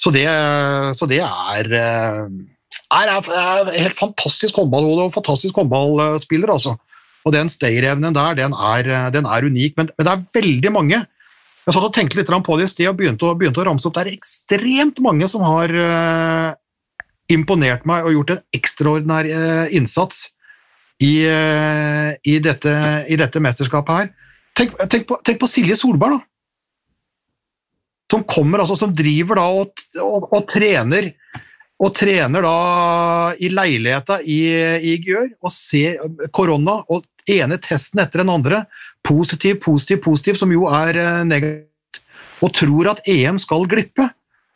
[0.00, 0.24] Så det,
[0.96, 6.78] så det er, er, er, helt fantastisk håndballhode og fantastisk håndballspiller, altså.
[7.28, 9.76] Og den stayerevnen der, den er, den er unik.
[9.76, 11.02] Men, men, det er veldig mange.
[11.66, 13.98] Jeg satt og tenkte litt på det i sted og begynte begynte å ramse opp.
[13.98, 16.56] Det er ekstremt mange som har uh,
[17.28, 20.30] imponert meg og gjort en ekstraordinær uh, innsats
[21.00, 22.72] i, uh, i, dette,
[23.08, 24.10] i, dette, mesterskapet her.
[24.56, 26.26] Tenk, tenk, på, tenk, på, Silje Solberg, da.
[28.10, 31.12] Som kommer, altså, som driver da og, og, og trener
[31.80, 32.56] og trener da
[33.40, 34.40] i leiligheta i,
[34.84, 36.00] i Gjør og ser
[36.34, 38.64] korona og ene testen etter den andre,
[39.06, 42.02] positiv, positiv, positiv, som jo er eh, negativt,
[42.44, 44.10] og tror at EM skal glippe.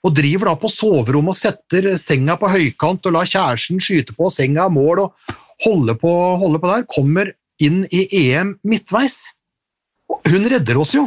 [0.04, 4.28] Og driver da på soverommet og setter senga på høykant og lar kjæresten skyte på
[4.28, 6.86] senga mål og holde på, holde på der.
[6.90, 9.34] Kommer inn i EM midtveis.
[10.28, 11.06] Hun redder oss jo.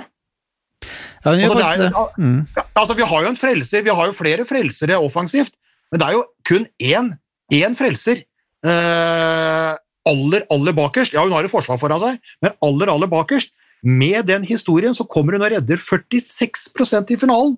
[1.26, 2.40] Ja, altså, er, mm.
[2.78, 5.56] altså, vi har jo en frelser, vi har jo flere frelsere offensivt,
[5.92, 7.10] men det er jo kun én,
[7.54, 8.22] én frelser.
[8.68, 9.74] Eh,
[10.08, 11.16] aller, aller bakerst.
[11.16, 13.54] Ja, hun har et forsvar foran seg, men aller, aller bakerst.
[13.84, 17.58] Med den historien så kommer hun og redder 46% i finalen.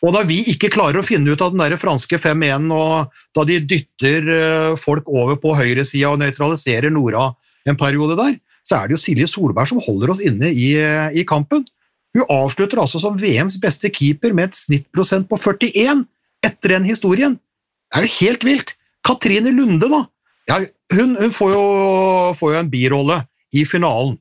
[0.00, 3.44] Og da vi ikke klarer å finne ut av den der franske 5-1, og da
[3.48, 7.28] de dytter eh, folk over på høyresida og nøytraliserer Nora
[7.68, 10.72] en periode der, så er det jo Silje Solberg som holder oss inne i,
[11.16, 11.66] i kampen.
[12.16, 16.04] Hun avslutter altså som VMs beste keeper med et snittprosent på 41
[16.46, 17.36] etter den historien.
[17.90, 18.76] Det er jo helt vilt!
[19.06, 20.02] Katrine Lunde, da.
[20.50, 20.58] Ja,
[20.92, 21.62] hun, hun får, jo,
[22.36, 23.16] får, jo, en birolle
[23.56, 24.18] i finalen.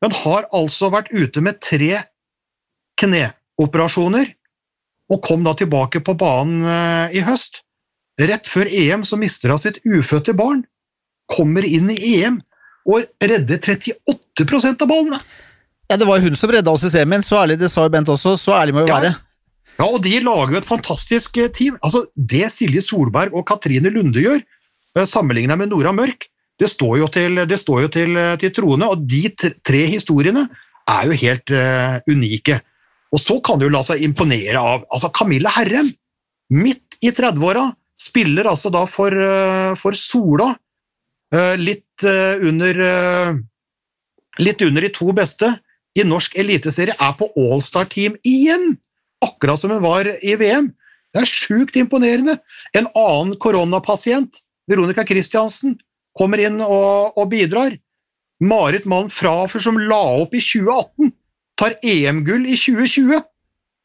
[0.00, 2.00] Hun har altså vært ute med tre
[3.00, 4.30] kneoperasjoner,
[5.10, 7.62] og kom da tilbake på banen eh, i høst.
[8.20, 10.64] Rett før EM så mister hun sitt ufødte barn,
[11.30, 12.40] kommer inn i EM
[12.90, 15.20] og redder 38% av ballene.
[15.90, 17.92] Ja, Det var jo hun som redda oss i semien, så ærlig det sa jo
[17.92, 19.14] Bent også, så ærlig må vi være.
[19.80, 21.78] Ja, og de lager jo et fantastisk eh, team.
[21.82, 24.42] Altså, Det Silje Solberg og Katrine Lunde gjør,
[24.90, 26.28] sammenligna sammenlignet med Nora Mørk,
[26.60, 29.30] det står jo til, står jo til, eh, til troende, og de
[29.64, 30.48] tre historiene
[30.90, 32.58] er jo helt uh, unike.
[33.10, 35.90] Og så kan du la seg imponere av altså Camilla Herrem,
[36.54, 37.68] midt i 30-åra,
[37.98, 40.52] spiller altså da for, uh, for Sola,
[41.34, 42.78] uh, litt under
[44.40, 45.50] Litt under de to beste
[45.98, 48.78] i norsk eliteserie, er på Allstar-team igjen!
[49.20, 50.72] akkurat som hun var i VM.
[51.12, 52.38] Det er sjukt imponerende.
[52.76, 55.78] En annen koronapasient, Veronica Christiansen,
[56.16, 57.76] kommer inn og, og bidrar.
[58.40, 61.12] Marit Malm Frafer, som la opp i 2018,
[61.60, 63.20] tar EM-gull i 2020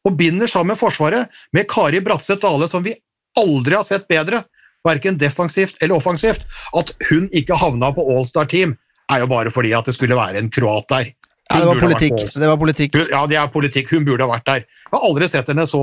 [0.06, 2.94] og binder sammen Forsvaret med Kari Bratseth Dale, som vi
[3.36, 4.44] aldri har sett bedre,
[4.86, 6.46] verken defensivt eller offensivt.
[6.76, 8.76] At hun ikke havna på All-Star-team,
[9.12, 11.12] er jo bare fordi at det skulle være en kroat der.
[11.46, 12.22] Ja, det var, politikk.
[12.34, 12.96] det var politikk.
[13.12, 13.92] Ja, det er politikk.
[13.94, 14.64] Hun burde ha vært der.
[14.66, 15.82] Jeg har aldri sett henne så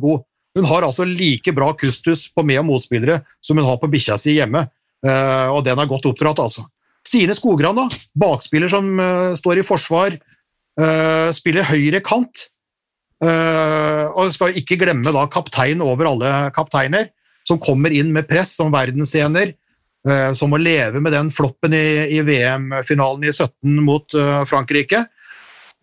[0.00, 0.22] god.
[0.56, 4.16] Hun har altså like bra kustus på med- og motspillere som hun har på bikkja
[4.18, 4.64] si hjemme,
[5.04, 6.64] eh, og den er godt oppdratt, altså.
[7.06, 7.86] Stine Skogran, da.
[8.18, 10.16] Bakspiller som uh, står i forsvar,
[10.80, 12.48] uh, spiller høyre kant.
[13.20, 17.10] Uh, og skal ikke glemme da kaptein over alle kapteiner,
[17.44, 19.56] som kommer inn med press som verdensscener,
[20.32, 24.14] som må leve med den floppen i, i VM-finalen i 17 mot
[24.48, 25.02] Frankrike.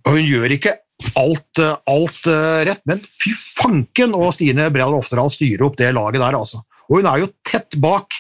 [0.07, 0.73] Og hun gjør ikke
[1.13, 5.91] alt, eh, alt uh, rett, men fy fanken og Stine Bredal Oftedal styrer opp det
[5.95, 6.63] laget der, altså.
[6.87, 8.17] Og hun er jo tett bak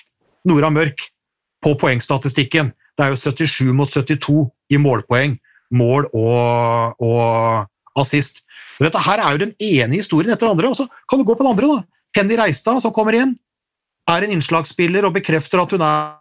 [0.47, 1.07] Nora Mørk
[1.63, 2.71] på poengstatistikken.
[2.97, 5.37] Det er jo 77 mot 72 i målpoeng,
[5.73, 8.43] mål og, og assist.
[8.77, 11.25] Så dette her er jo den ene historien etter den andre, og så kan du
[11.27, 11.67] gå på den andre.
[11.67, 11.97] da.
[12.17, 13.35] Henny Reistad, som kommer inn,
[14.07, 16.15] er en innslagsspiller og bekrefter at hun er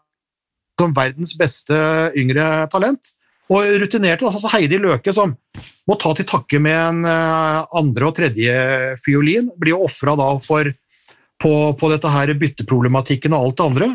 [0.77, 1.77] som verdens beste
[2.19, 3.13] yngre talent.
[3.47, 5.37] Og rutinerte, altså Heidi Løke, som
[5.87, 8.57] må ta til takke med en uh, andre- og tredje
[9.05, 10.73] fiolin, blir jo ofra for
[11.39, 13.89] på, på, dette her bytteproblematikken og alt det andre.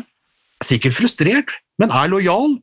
[0.64, 2.56] Sikkert frustrert, men er lojal.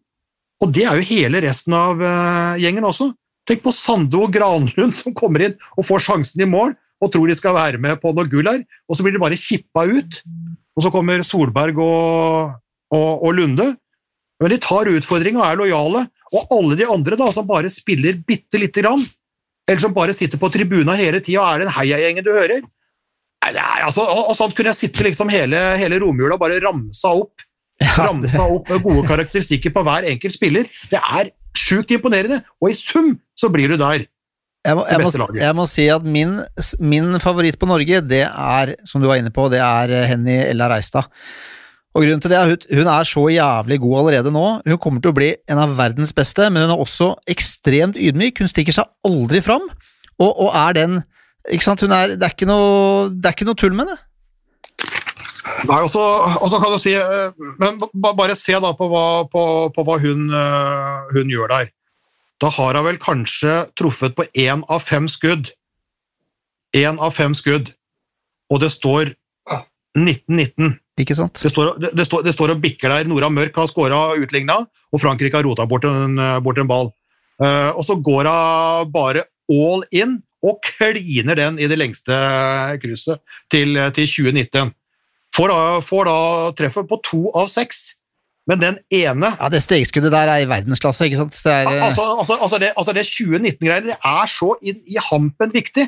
[0.60, 3.12] Og det er jo hele resten av uh, gjengen også.
[3.48, 7.30] Tenk på Sande og Granlund som kommer inn og får sjansen i mål og tror
[7.30, 10.18] de skal være med på noe gull her, og så blir de bare kippa ut.
[10.76, 12.58] Og så kommer Solberg og,
[12.92, 13.70] og, og Lunde.
[14.40, 16.02] Men de tar utfordringa og er lojale.
[16.36, 19.06] Og alle de andre da, som bare spiller bitte lite grann,
[19.70, 22.62] eller som bare sitter på tribuna hele tida og er den heiagjengen du hører
[23.40, 27.14] Nei, altså, og, og sånn kunne jeg sitte liksom hele, hele romjula og bare ramsa
[27.16, 27.40] opp
[27.80, 30.70] ramsa opp gode karakteristikker på hver enkelt spiller.
[30.92, 34.08] Det er sjukt imponerende, og i sum så blir du der.
[34.68, 36.34] Jeg må, jeg, må, jeg må si at min,
[36.84, 40.36] min favoritt på Norge, det er, som du var inne på, det er eh, Henny
[40.50, 41.08] Ella Reistad.
[41.96, 44.44] Og grunnen til det er at hun, er så jævlig god allerede nå.
[44.68, 48.44] Hun kommer til å bli en av verdens beste, men hun er også ekstremt ydmyk.
[48.44, 49.66] Hun stikker seg aldri fram,
[50.20, 51.00] og, og er den
[51.50, 51.88] ikke sant?
[51.88, 53.98] Er, det, er ikke noe, det er ikke noe tull med det.
[55.68, 56.02] Nei, også,
[56.40, 59.44] også, kan du si eh, Men bare se da på hva, på,
[59.76, 61.72] på hva hun, eh, hun gjør der.
[62.40, 65.52] Da har hun vel kanskje truffet på én av fem skudd.
[66.76, 67.74] Én av fem skudd.
[68.52, 69.14] Og det står
[69.98, 70.78] 19-19.
[71.00, 71.40] Ikke sant?
[71.40, 73.10] Det står, det, det, står, det står og bikker der.
[73.10, 76.92] Nora Mørk har skåra utligna, og Frankrike har rota bort en, bort en ball.
[77.40, 82.16] Uh, og så går hun bare all in og kliner den i det lengste
[82.84, 83.20] krysset
[83.52, 84.74] til, til 2019.
[85.40, 86.18] Får da, får da
[86.60, 87.94] treffet på to av seks,
[88.50, 91.38] men den ene Ja, Det stegskuddet der er i verdensklasse, ikke sant?
[91.46, 95.54] Det er, Altså, altså, altså det, altså det 2019-greiene det er så inn i hampen
[95.54, 95.88] viktig.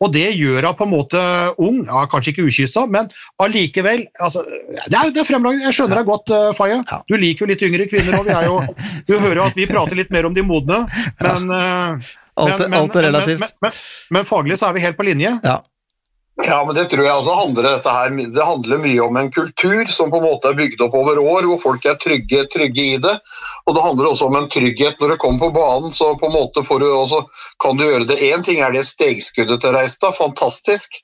[0.00, 1.22] Og det gjør henne på en måte
[1.60, 3.08] ung, ja, kanskje ikke ukyssa, men
[3.40, 5.66] allikevel altså, Det er, det er fremragende.
[5.68, 6.78] Jeg skjønner deg godt, uh, Faye.
[6.80, 7.00] Ja.
[7.08, 8.70] Du liker jo litt yngre kvinner òg.
[9.08, 10.84] Du hører jo at vi prater litt mer om de modne,
[11.20, 13.60] men uh, alt, men, men, alt er relativt.
[13.64, 13.76] Men,
[14.16, 15.36] men faglig så er vi helt på linje.
[15.44, 15.60] ja.
[16.46, 19.90] Ja, men det tror jeg også handler dette her, det handler mye om en kultur
[19.92, 22.96] som på en måte er bygd opp over år, hvor folk er trygge, trygge i
[23.02, 23.12] det.
[23.66, 26.36] Og det handler også om en trygghet når du kommer på banen, så på en
[26.38, 27.22] måte du også,
[27.60, 28.18] kan du gjøre det.
[28.24, 31.02] Én ting er det stegskuddet til Reistad, fantastisk.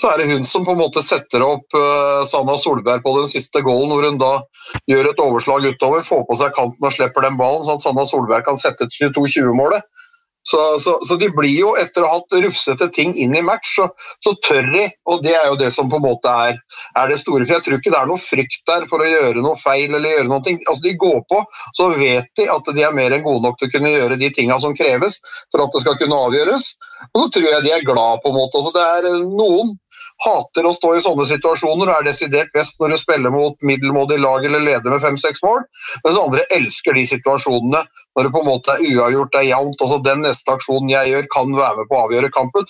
[0.00, 3.28] Så er det hun som på en måte setter opp uh, Sanna Solberg på den
[3.28, 4.32] siste goalen, hvor hun da
[4.88, 8.06] gjør et overslag utover, får på seg kanten og slipper den ballen, sånn at Sanna
[8.08, 9.84] Solberg kan sette 22-20-målet.
[10.48, 13.74] Så, så, så de blir jo, etter å ha hatt rufsete ting inn i match,
[13.76, 13.86] så,
[14.24, 16.56] så tør de, og det er jo det som på en måte er,
[16.96, 17.44] er det store.
[17.44, 20.16] For jeg tror ikke det er noe frykt der for å gjøre noe feil eller
[20.16, 20.56] gjøre noe.
[20.64, 21.42] Altså De går på,
[21.76, 24.32] så vet de at de er mer enn gode nok til å kunne gjøre de
[24.36, 26.72] tinga som kreves for at det skal kunne avgjøres.
[27.12, 28.60] Og så tror jeg de er glad på en måte.
[28.60, 29.76] Altså det er eh, noen
[30.24, 34.20] hater å stå i sånne situasjoner og er desidert best når du spiller mot middelmådig
[34.20, 35.64] lag eller leder med fem-seks mål,
[36.04, 37.82] mens andre elsker de situasjonene
[38.16, 39.82] når det på en måte er uavgjort, det er jevnt.
[39.84, 42.66] Altså den neste aksjonen jeg gjør, kan være med på å avgjøre kampen.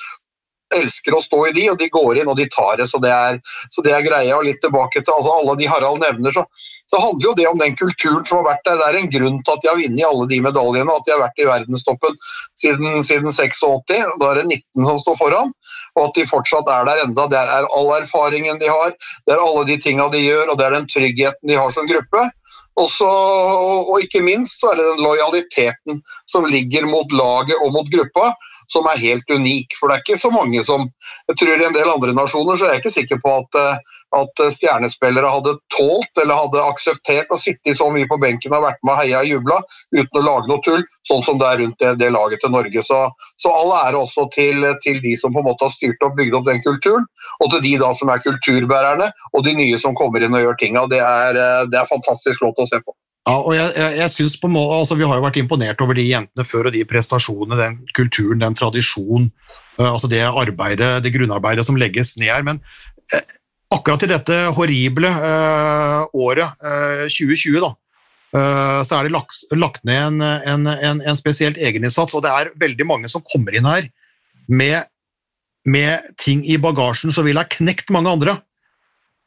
[0.77, 2.87] Elsker å stå i de, og de går inn og de tar det.
[2.91, 3.41] Så det er,
[3.73, 4.37] så det er greia.
[4.37, 6.45] Og litt tilbake til altså alle de Harald nevner, så,
[6.91, 8.79] så handler jo det om den kulturen som har vært der.
[8.81, 11.23] Det er en grunn til at de har vunnet alle de medaljene, at de har
[11.23, 12.19] vært i verdenstoppen
[12.59, 14.19] siden, siden 86.
[14.19, 15.55] Da er det 19 som står foran,
[15.95, 17.29] og at de fortsatt er der enda.
[17.31, 20.67] Det er all erfaringen de har, det er alle de tinga de gjør, og det
[20.67, 22.27] er den tryggheten de har som gruppe.
[22.81, 26.01] Også, og ikke minst så er det den lojaliteten
[26.31, 28.31] som ligger mot laget og mot gruppa,
[28.71, 29.75] som er helt unik.
[29.79, 30.87] For det er ikke så mange som
[31.29, 33.99] Jeg tror i en del andre nasjoner så er jeg ikke sikker på at, eh,
[34.17, 38.81] at stjernespillere hadde tålt eller hadde akseptert å sitte så mye på benken og vært
[38.87, 39.59] med og heia og jubla
[39.97, 42.85] uten å lage noe tull, sånn som det er rundt det, det laget til Norge.
[42.87, 43.01] Så,
[43.41, 46.39] så all ære også til, til de som på en måte har styrt opp bygd
[46.39, 47.07] opp den kulturen,
[47.41, 50.59] og til de da som er kulturbærerne, og de nye som kommer inn og gjør
[50.61, 50.87] tinga.
[50.91, 52.97] Det er, eh, det er fantastisk lov til å se på.
[53.29, 55.99] Ja, og jeg, jeg, jeg synes på måte, altså Vi har jo vært imponert over
[55.99, 59.29] de jentene før og de prestasjonene, den kulturen, den tradisjonen,
[59.79, 62.47] eh, altså det arbeidet, det grunnarbeidet som legges ned her.
[62.47, 62.63] Men
[63.15, 63.37] eh,
[63.71, 67.71] akkurat i dette horrible eh, året, eh, 2020, da,
[68.37, 72.35] eh, så er det lagt, lagt ned en, en, en, en spesielt egeninnsats, og det
[72.35, 73.89] er veldig mange som kommer inn her
[74.51, 74.91] med,
[75.71, 78.41] med ting i bagasjen som ville ha knekt mange andre.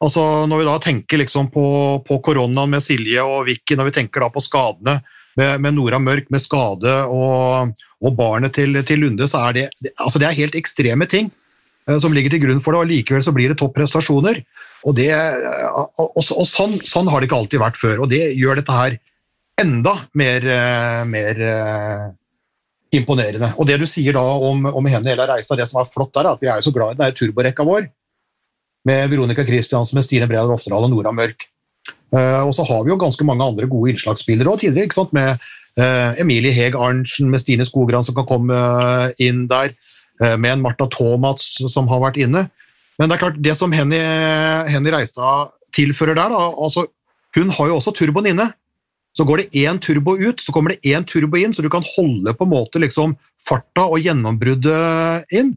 [0.04, 1.66] Altså Når vi da tenker liksom på,
[2.04, 4.98] på koronaen med Silje og Vicky, når vi tenker da på skadene
[5.38, 7.72] med, med Nora Mørk, med skade og,
[8.04, 11.30] og barnet til, til Lunde, så er det, det, altså det er helt ekstreme ting
[11.30, 11.43] eh,
[12.00, 14.40] som ligger til grunn for det, og likevel så blir det topprestasjoner.
[14.84, 18.22] Og, det, eh, og, og, sånn, sånn har det ikke alltid vært før, og det
[18.36, 18.98] gjør dette her
[19.60, 22.04] enda mer, eh, mer eh,
[22.98, 23.52] imponerende.
[23.58, 26.28] Og det du sier da om, om henne Ella Reistad, det som er flott der,
[26.28, 27.88] er at vi er jo så glad i den turborekka vår
[28.84, 31.46] med Veronica Christiansen, med Stine Bredal Oftedal og Nora Mørk.
[32.14, 35.14] Eh, og så har vi jo ganske mange andre gode innslagsspillere også tidligere, ikke sant?
[35.16, 35.38] med
[35.80, 40.46] eh, Emilie Heg Arntzen, med Stine Skogran som kan komme eh, inn der, eh, med
[40.52, 42.44] en Martha Thomas som har vært inne.
[42.98, 43.98] Men det er klart, det som Henny,
[44.70, 46.86] Henny Reistad tilfører der, da, altså,
[47.34, 48.46] hun har jo også turboen inne.
[49.14, 51.84] Så går det én turbo ut, så kommer det én turbo inn, så du kan
[51.94, 53.14] holde på en måte liksom
[53.46, 55.54] farta og gjennombruddet inn.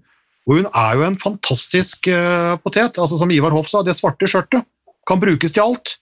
[0.47, 2.99] Og hun er jo en fantastisk uh, potet.
[3.01, 4.65] altså Som Ivar Hoff sa, det svarte skjørtet
[5.07, 5.97] kan brukes til alt.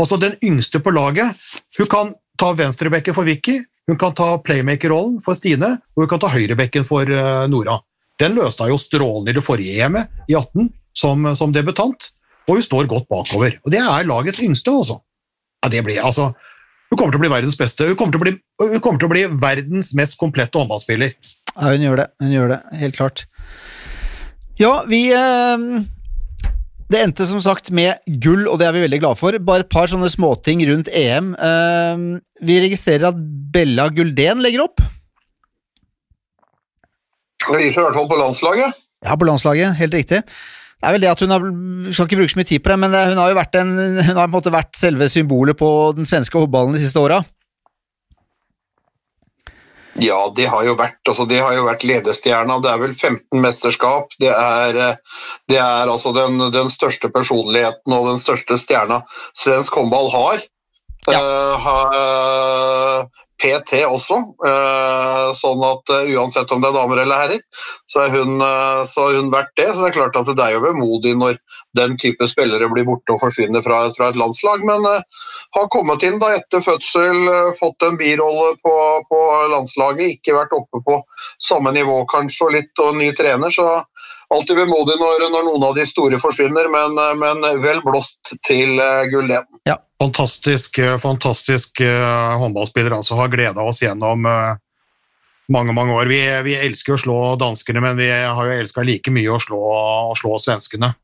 [0.00, 1.36] Altså Den yngste på laget.
[1.78, 6.22] Hun kan ta venstrebekken for Vicky, hun kan ta playmaker-rollen for Stine, og hun kan
[6.22, 7.80] ta høyrebekken for uh, Nora.
[8.20, 12.10] Den løste hun jo strålende i det forrige EM-et, i 18, som, som, debutant.
[12.46, 13.58] Og hun står godt bakover.
[13.64, 15.00] Og det er lagets yngste, altså.
[15.60, 16.30] Ja, det blir, altså
[16.90, 17.86] hun kommer til å bli verdens beste.
[17.86, 18.32] Hun kommer til å bli,
[18.82, 21.12] til å bli verdens mest komplette håndballspiller.
[21.52, 22.06] Ja, hun gjør det.
[22.18, 23.22] Hun gjør det, helt klart.
[24.58, 25.68] Ja, vi eh,
[26.90, 29.36] Det endte som sagt med gull, og det er vi veldig glade for.
[29.46, 31.32] Bare et par sånne småting rundt EM.
[31.38, 32.00] Eh,
[32.42, 33.20] vi registrerer at
[33.54, 34.82] Bella Guldén legger opp.
[37.46, 38.80] Det viser i hvert fall på landslaget.
[39.06, 40.24] Ja, på landslaget, helt riktig.
[40.80, 41.44] Det er vel det at hun har,
[41.92, 44.16] skal ikke bruke så mye tid på det, men hun har jo vært, en, hun
[44.16, 47.20] har på en måte vært selve symbolet på den svenske håndballen de siste åra.
[50.00, 52.58] Ja, det har jo vært, altså, det har jo vært ledestjerna.
[52.64, 54.14] Det er vel 15 mesterskap.
[54.22, 59.02] Det er, eh, det er altså den, den, største personligheten og den største stjerna
[59.36, 60.44] svensk håndball har.
[61.08, 61.20] Ja.
[61.60, 63.06] Uh,
[63.40, 67.40] PT også, uh, sånn at uh, uansett om det er damer eller herrer,
[67.88, 69.70] så har hun, hun, vært det.
[69.72, 71.40] Så det er klart at det er jo vemodig når
[71.78, 76.18] den type spillere blir borte og forsvinner fra, fra et landslag, men har kommet inn
[76.20, 77.28] da etter fødsel,
[77.60, 78.76] fått en birolle på,
[79.08, 79.20] på,
[79.54, 81.00] landslaget, ikke vært oppe på
[81.42, 83.80] samme nivå kanskje, og litt og ny trener, så
[84.34, 89.06] alltid vemodig når, når, noen av de store forsvinner, men, men vel blåst til uh,
[89.10, 89.48] gull igjen.
[89.70, 89.78] Ja.
[90.00, 92.96] Fantastisk, eh, fantastisk uh, håndballspiller.
[92.96, 94.56] altså Har gleda oss gjennom uh,
[95.52, 96.08] mange mange år.
[96.08, 99.60] Vi, vi, elsker å slå danskene, men vi har jo elska like mye å slå,
[100.10, 100.94] å slå svenskene.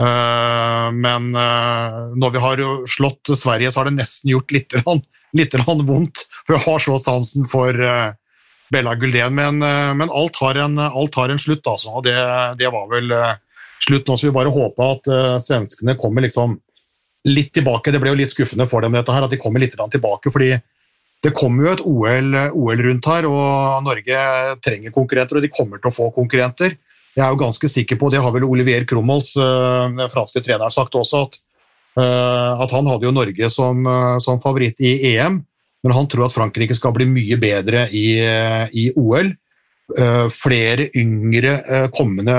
[0.00, 4.76] Uh, men når vi har slått Sverige, så har det nesten gjort litt,
[5.36, 6.24] litt vondt.
[6.44, 7.76] For jeg har så sansen for
[8.70, 9.34] Bella Guldén.
[9.34, 11.90] Men, eh, men alt, har en, alt, har en, slutt, altså.
[11.98, 12.16] Og det,
[12.58, 13.34] det var vel eh,
[13.86, 16.58] slutt nå, så vi bare håper at uh, svenskene kommer liksom
[17.28, 17.92] litt tilbake.
[17.92, 20.30] Det ble jo litt skuffende for dem dette her, at de kommer litt tilbake.
[20.32, 20.54] fordi
[21.20, 24.20] det kommer jo et OL, OL, rundt her, og Norge
[24.64, 26.78] trenger konkurrenter, og de kommer til å få konkurrenter.
[27.12, 30.96] Jeg er jo ganske sikker på, det har vel Olivier Krumholz, den franske treneren, sagt
[30.96, 31.36] også, at,
[32.00, 33.84] at han hadde jo Norge som,
[34.22, 35.42] som favoritt i EM
[35.82, 38.20] men han tror at Frankrike skal bli mye bedre i,
[38.76, 39.32] i OL.
[39.98, 42.34] Eh, flere yngre eh, kommende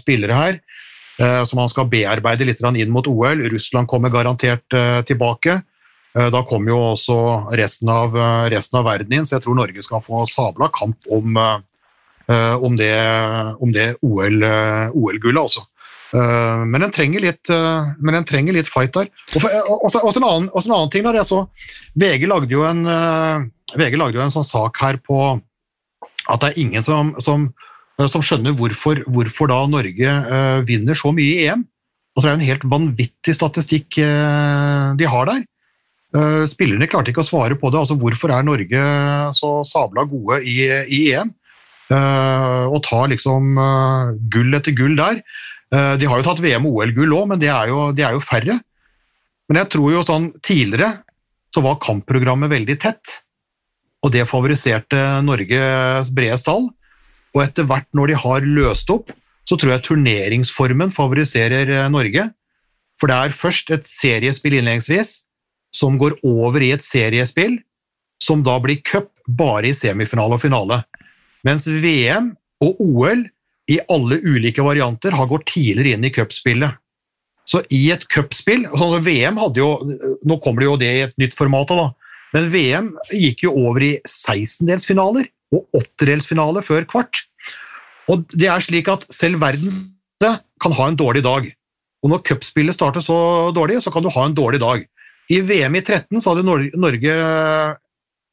[0.00, 0.73] spillere her eh,
[1.18, 3.44] som han skal bearbeide litt inn mot OL.
[3.52, 4.66] Russland kommer garantert
[5.06, 5.60] tilbake.
[6.14, 7.18] Da kommer jo også
[7.58, 8.16] resten av,
[8.50, 11.38] resten av verden inn, så jeg tror Norge skal få sabla kamp om,
[12.66, 12.90] om det,
[13.74, 15.64] det OL-gullet, OL altså.
[16.14, 17.50] Men den trenger litt,
[17.98, 19.10] men en trenger litt fight der.
[19.34, 19.48] Og,
[19.88, 21.40] også, en annen, en annen, ting der, jeg så
[21.98, 22.84] VG lagde jo en,
[23.74, 25.18] VG lagde jo en sånn sak her på
[26.30, 27.48] at det er ingen som, som,
[28.10, 30.14] som skjønner hvorfor, hvorfor, da Norge
[30.66, 31.64] vinner så mye i EM.
[32.14, 34.00] Altså, det er en helt vanvittig statistikk
[34.98, 35.44] de har der.
[36.50, 37.78] spillerne klarte ikke å svare på det.
[37.78, 38.82] altså Hvorfor er Norge
[39.38, 40.58] så sabla gode i,
[40.90, 41.30] i EM?
[41.94, 43.58] og tar liksom
[44.32, 45.22] gull etter gull der.
[45.74, 48.14] Uh, de har jo tatt VM- og OL-gull òg, men det er, jo, de er,
[48.14, 48.60] jo, færre.
[49.48, 51.00] Men jeg tror jo sånn tidligere
[51.54, 53.18] så var kampprogrammet veldig tett,
[54.04, 56.68] og det favoriserte Norges brede stall.
[57.34, 59.12] Og etter hvert når de har løst opp,
[59.44, 62.28] så tror jeg turneringsformen favoriserer eh, Norge.
[63.00, 65.24] For det er først et seriespill innledningsvis,
[65.74, 67.58] som går over i et seriespill,
[68.22, 70.80] som da blir cup bare i semifinale og finale.
[71.44, 72.32] Mens VM
[72.64, 73.26] og OL
[73.70, 76.78] i alle ulike varianter har gått tidligere inn i cupspillet.
[77.48, 79.74] Så i et cupspill altså VM hadde jo
[80.24, 81.90] Nå kommer det jo det i et nytt format, da,
[82.34, 87.22] men VM gikk jo over i 16-delsfinaler og åttedelsfinale før kvart.
[88.10, 89.80] Og det er slik at selv verdens
[90.24, 91.46] kan ha en dårlig dag.
[92.04, 93.16] Og når cupspillet starter så
[93.56, 94.84] dårlig, så kan du ha en dårlig dag.
[95.32, 96.44] I VM i 13 så hadde
[96.76, 97.14] Norge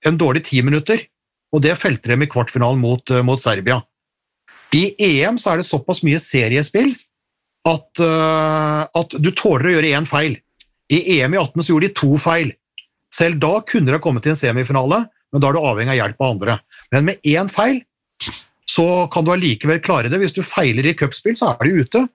[0.07, 1.05] en dårlig ti minutter,
[1.51, 3.79] og det felte dem i kvartfinalen mot, mot Serbia.
[4.75, 6.93] I EM så er det såpass mye seriespill
[7.67, 10.37] at, uh, at du tåler å gjøre én feil.
[10.91, 12.53] I EM i 18 så gjorde de to feil.
[13.11, 16.21] Selv da kunne det kommet til en semifinale, men da er du avhengig av hjelp
[16.21, 16.57] av andre.
[16.93, 17.81] Men med én feil
[18.69, 20.19] så kan du allikevel klare det.
[20.21, 22.05] Hvis du feiler i cupspill, så er du ute.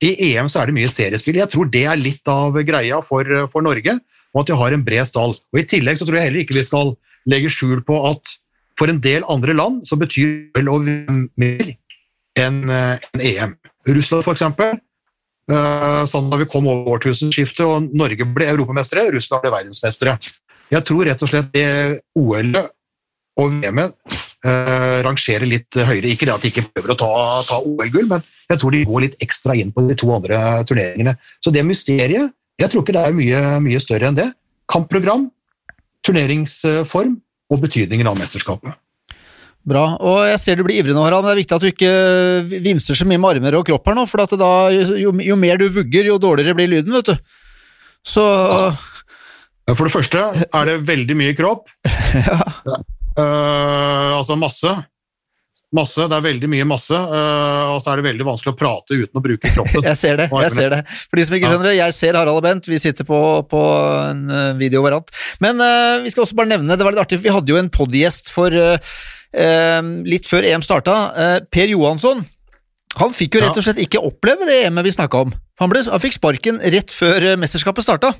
[0.00, 1.38] I EM så er det mye seriespill.
[1.38, 3.98] Jeg tror det er litt av greia for, for Norge,
[4.32, 5.36] og at de har en bred stall.
[5.52, 6.94] Og I tillegg så tror jeg heller ikke vi skal
[7.28, 8.36] legge skjul på at
[8.80, 11.74] for en del andre land så betyr vel vinne mer
[12.40, 13.58] enn en EM.
[13.90, 14.78] Russland, for eksempel.
[15.50, 20.14] Uh, sånn da vi kom over årtusenskiftet og Norge ble europamestere, Russland ble verdensmestere.
[20.70, 21.68] Jeg tror rett og slett det
[22.18, 22.76] OL-et
[23.40, 23.94] og VM-et
[24.44, 26.10] uh, rangerer litt høyere.
[26.12, 27.12] Ikke det at de ikke prøver å ta,
[27.48, 31.16] ta OL-gull, men jeg tror de går litt ekstra inn på de to andre turneringene.
[31.40, 34.28] Så det mysteriet jeg tror ikke det er mye, mye større enn det.
[34.70, 35.30] Kampprogram,
[36.04, 37.16] turneringsform
[37.50, 38.76] og betydningen av mesterskapet.
[39.70, 39.84] Bra.
[40.00, 42.60] Og jeg ser du blir ivrig nå, Harald, men det er viktig at du ikke
[42.64, 45.66] vimser så mye med armer og kropp her nå, for da, jo, jo, mer du
[45.72, 47.40] vugger, jo dårligere blir lyden, vet du.
[48.08, 48.70] Så ja.
[49.76, 51.68] For det første er det veldig mye kropp.
[52.28, 52.38] ja.
[53.18, 54.72] Uh, altså masse.
[55.76, 56.06] Masse.
[56.10, 59.20] Det er veldig mye masse, øh, og så er det veldig vanskelig å prate uten
[59.20, 59.84] å bruke kroppen.
[59.86, 60.26] Jeg ser det.
[60.26, 60.80] jeg ser det.
[61.06, 63.60] For de som ikke skjønner det, jeg ser Harald og Bent, vi sitter på, på
[64.08, 64.24] en
[64.58, 65.14] video hverandre.
[65.38, 67.70] Men uh, vi skal også bare nevne, det var litt artig, vi hadde jo en
[67.70, 68.90] podgjest for uh,
[69.36, 70.96] eh, litt før EM starta.
[71.14, 72.24] Eh, per Johansson,
[72.98, 75.34] han fikk jo rett og slett ikke oppleve det EM-et vi snakka om.
[75.62, 78.14] Han, ble, han fikk sparken rett før eh, mesterskapet starta.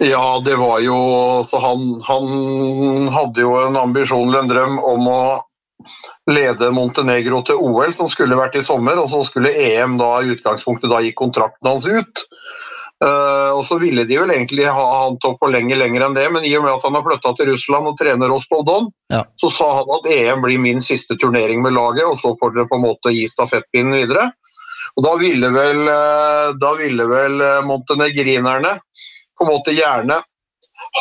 [0.00, 0.96] Ja, det var jo
[1.44, 5.22] Så han, han hadde jo en ambisjon eller en drøm om å
[6.30, 10.34] lede Montenegro til OL, som skulle vært i sommer, og så skulle EM da i
[10.34, 12.20] utgangspunktet da gi kontrakten hans ut.
[13.00, 16.26] Uh, og så ville de vel egentlig ha han til å forlenge lenger enn det,
[16.34, 19.22] men i og med at han har flytta til Russland og trener Rostov Don, Ja.
[19.40, 22.68] så sa han at EM blir min siste turnering med laget, og så får dere
[22.68, 24.28] på en måte gi stafettpinnen videre.
[24.98, 28.76] Og da ville vel, eh, da ville vel eh, montenegrinerne
[29.40, 30.18] på en måte gjerne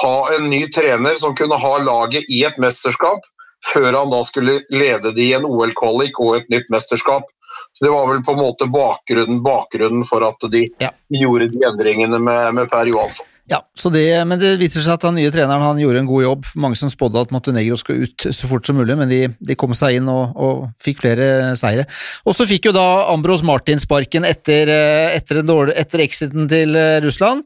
[0.01, 3.27] ha en ny trener som kunne ha laget i et mesterskap,
[3.73, 7.27] før han da skulle lede det i en OL-kvalik og et nytt mesterskap.
[7.73, 10.91] Så Det var vel på en måte bakgrunnen, bakgrunnen for at de Ja.
[11.11, 13.25] gjorde de endringene med, med Per Johansson.
[13.49, 16.21] Ja, så det, men det viser seg at den nye treneren han gjorde en god
[16.23, 16.45] jobb.
[16.61, 19.73] Mange som spådde at Montenegro skulle ut så fort som mulig, men de, de kom
[19.73, 21.87] seg inn og, og fikk flere seire.
[22.29, 26.45] Og så fikk jo da Ambros Martin sparken etter, eh, etter, en dårlig, etter exiten
[26.51, 27.41] til eh, Russland.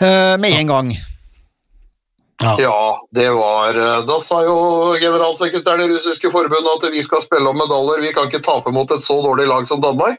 [0.00, 0.96] Eh, Med en gang.
[2.42, 2.56] Ja.
[2.58, 4.56] Ja, det var eh, Da sa jo
[5.00, 8.90] generalsekretæren i russiske forbundet at vi skal spille om medaljer, vi kan ikke tape mot
[8.90, 10.18] et så dårlig lag som Danmark.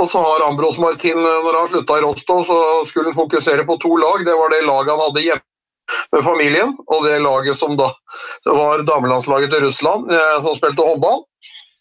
[0.00, 2.58] Og så har Ambros Martin, eh, når han slutta i Rostov, så
[2.88, 4.24] skulle han fokusere på to lag.
[4.26, 5.46] Det var det laget han hadde hjemme
[6.14, 7.88] med familien, og det laget som da
[8.46, 10.06] det var damelandslaget til Russland,
[10.44, 11.24] som spilte håndball.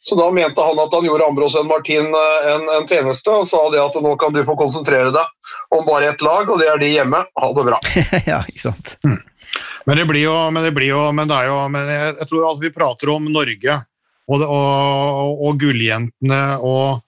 [0.04, 3.48] Så da mente han at han gjorde Ambros og Martin eh, en, en tjeneste, og
[3.50, 6.70] sa det at nå kan du få konsentrere deg om bare ett lag, og det
[6.72, 7.20] er de hjemme.
[7.42, 7.82] Ha det bra.
[8.32, 8.96] ja, ikke sant.
[9.90, 12.30] Men det blir jo, men det blir jo, men det er jo men jeg, jeg
[12.32, 13.78] tror altså vi prater om Norge
[14.30, 17.02] og, det, og, og gulljentene og,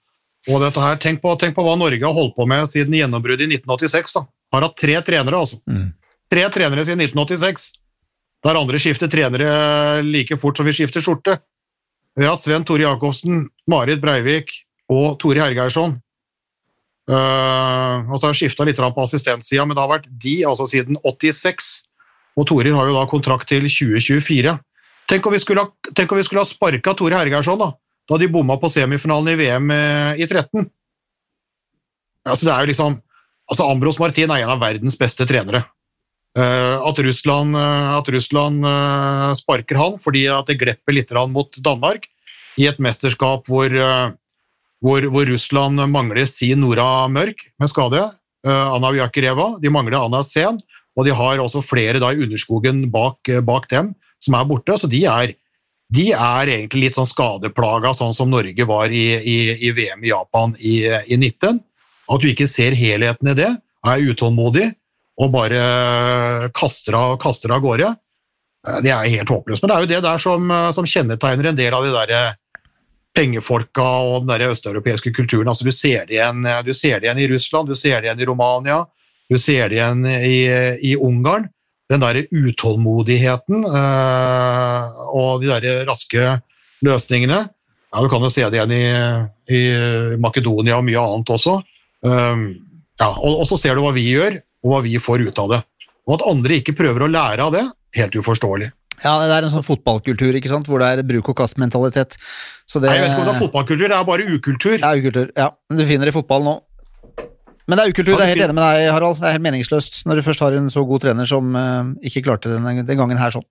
[0.49, 0.99] og dette her.
[1.01, 4.17] Tenk på, tenk på hva Norge har holdt på med siden gjennombruddet i 1986.
[4.17, 4.25] da.
[4.51, 5.61] Har hatt tre trenere, altså.
[5.69, 5.91] Mm.
[6.31, 7.69] Tre trenere siden 1986.
[8.41, 11.37] Der andre skifter trenere like fort som vi skifter skjorte.
[12.17, 14.51] Vi har hatt Sven Tore Jacobsen, Marit Breivik
[14.91, 15.95] og Tore Hergeirsson.
[17.11, 20.99] Uh, og så har skifta litt på assistentsida, men det har vært de altså siden
[21.03, 21.71] 86.
[22.39, 24.53] Og Torir har jo da kontrakt til 2024.
[25.11, 27.73] Tenk om vi skulle ha, tenk skulle ha sparka Tore Hergeirsson, da,
[28.07, 30.69] da de bomma på semifinalen i VM eh, i 13.
[32.27, 32.99] Altså, det er jo liksom
[33.51, 35.65] altså Ambros Martin er en av verdens beste trenere.
[36.37, 41.57] Eh, at Russland, eh, at Russland eh, sparker han fordi at det glepper litt mot
[41.59, 42.07] Danmark
[42.55, 43.71] i et mesterskap hvor,
[44.79, 48.01] hvor, hvor Russland mangler sin Nora Mørk med skade,
[48.43, 50.57] Anna Vjakereva, de mangler Anna Sen,
[50.97, 54.89] og de har også flere da i underskogen bak, bak dem som er borte, så
[54.91, 55.31] de er,
[55.95, 59.37] de er egentlig litt sånn skadeplaga, sånn som Norge var i, i,
[59.69, 60.75] i VM i Japan i,
[61.07, 61.63] i 19.
[62.11, 63.51] At du ikke ser helheten i det,
[63.87, 64.73] er utålmodig
[65.21, 67.91] og bare kaster av, kaster av gårde.
[68.67, 69.61] Eh, Det er helt håpløst.
[69.61, 72.15] Men det er jo det der som, eh, som kjennetegner en del av de der
[72.17, 72.33] eh,
[73.13, 75.49] pengefolka og den der østeuropeiske kulturen.
[75.51, 78.29] Altså, du, ser igjen, du ser det igjen i Russland, du ser det igjen i
[78.29, 78.85] Romania,
[79.29, 80.37] du ser det igjen i,
[80.91, 81.49] i Ungarn.
[81.91, 86.37] Den der utålmodigheten øh, og de der raske
[86.81, 87.41] løsningene.
[87.91, 88.85] Ja, Du kan jo se det igjen i,
[89.51, 89.61] i
[90.23, 91.57] Makedonia og mye annet også.
[91.99, 92.45] Um,
[92.95, 95.55] ja, og, og så ser du hva vi gjør, og hva vi får ut av
[95.55, 95.61] det.
[96.09, 97.65] Og at andre ikke prøver å lære av det,
[97.97, 98.71] helt uforståelig.
[99.01, 102.17] Ja, det er en sånn fotballkultur, ikke sant, hvor det er bruk og kast-mentalitet.
[102.17, 104.75] Det, Nei, jeg vet ikke om det er fotballkultur, det er bare ukultur.
[104.77, 105.31] Ja, ukultur.
[105.37, 106.59] Ja, men du finner det i fotball nå.
[107.69, 109.17] Men det er ukultur, det er det helt enig med deg, Harald.
[109.21, 112.25] Det er helt meningsløst når du først har en så god trener som uh, ikke
[112.27, 113.45] klarte det den, den gangen her sånn.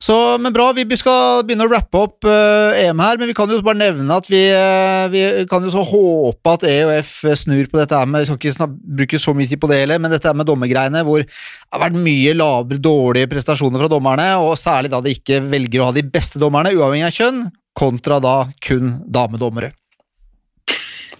[0.00, 3.50] Så, men bra, vi skal begynne å rappe opp uh, EM her, men vi kan
[3.52, 7.76] jo bare nevne at vi, uh, vi kan jo så håpe at EOF snur på
[7.76, 10.14] dette her med, Vi skal ikke snab, bruke så mye tid på det heller, men
[10.14, 14.56] dette her med dommergreiene, hvor det har vært mye lavere, dårlige prestasjoner fra dommerne, og
[14.56, 17.44] særlig da de ikke velger å ha de beste dommerne, uavhengig av kjønn,
[17.76, 18.34] kontra da
[18.64, 19.74] kun damedommere.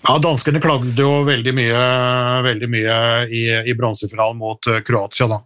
[0.00, 1.84] Ja, Danskene klagde jo veldig mye,
[2.48, 2.96] veldig mye
[3.28, 5.28] i, i bronsefinalen mot eh, Kroatia.
[5.28, 5.42] da.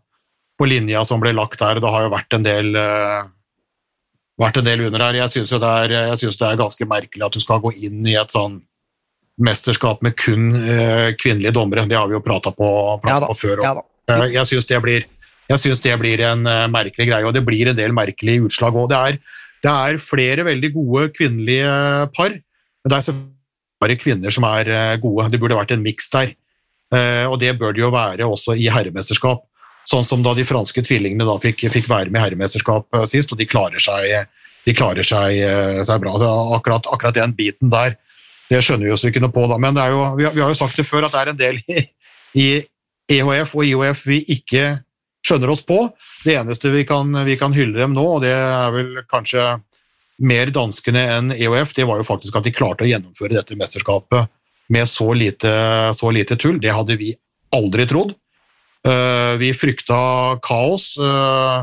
[0.59, 1.81] På linja som ble lagt der.
[1.83, 3.25] Det har jo vært en del, eh,
[4.41, 5.19] vært en del under her.
[5.19, 8.61] Jeg syns det, det er ganske merkelig at du skal gå inn i et sånn
[9.43, 11.87] mesterskap med kun eh, kvinnelige dommere.
[11.91, 12.69] Det har vi jo prata på,
[13.09, 13.63] Ja på før.
[13.65, 13.75] ja.
[14.09, 15.07] Eh, Jeg syns det, blir-
[15.49, 18.89] jeg det blir en merkelig greie, og det blir en del merkelige utslag òg.
[18.89, 19.19] Det,
[19.65, 23.31] det er flere veldig gode kvinnelige par, men det er selvfølgelig
[23.81, 25.31] bare kvinner som er gode.
[25.31, 26.35] Det burde vært en miks der,
[26.95, 29.41] Eh, og det bør det jo være også i herremesterskap.
[29.89, 33.41] Sånn som da de franske tvillingene da fikk, fikk være med i herremesterskap sist, og
[33.41, 34.31] de klarer seg,
[34.65, 35.43] de klarer seg,
[35.85, 36.15] seg bra.
[36.21, 37.99] Så akkurat, akkurat, den biten der,
[38.49, 39.45] det skjønner vi oss ikke noe på.
[39.51, 41.43] da, Men jo, vi, har, vi, har jo sagt det før at det er en
[41.43, 41.85] del i,
[42.41, 42.49] i
[43.19, 44.65] EHF og IOF vi ikke
[45.25, 45.79] skjønner oss på.
[46.25, 49.45] Det eneste vi kan, vi kan hylle dem nå, og det er vel kanskje
[50.25, 54.31] mer danskene enn EOF, det var jo faktisk at de klarte å gjennomføre dette mesterskapet
[54.73, 55.51] med så lite,
[55.97, 56.61] så lite tull.
[56.63, 57.11] Det hadde vi
[57.55, 58.15] aldri trodd.
[58.85, 61.63] Uh, vi frykta kaos uh,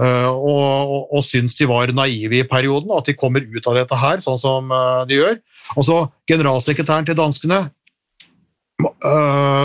[0.00, 3.68] uh, og, og, og syntes de var naive i perioden, og at de kommer ut
[3.68, 4.72] av dette her sånn som
[5.08, 5.36] de gjør.
[5.76, 5.98] Og så
[6.30, 7.66] Generalsekretæren til danskene,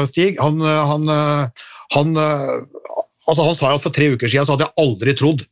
[0.09, 1.03] Stig, han, han,
[1.93, 5.43] han, altså han sa jo at for tre uker siden så hadde jeg aldri trodd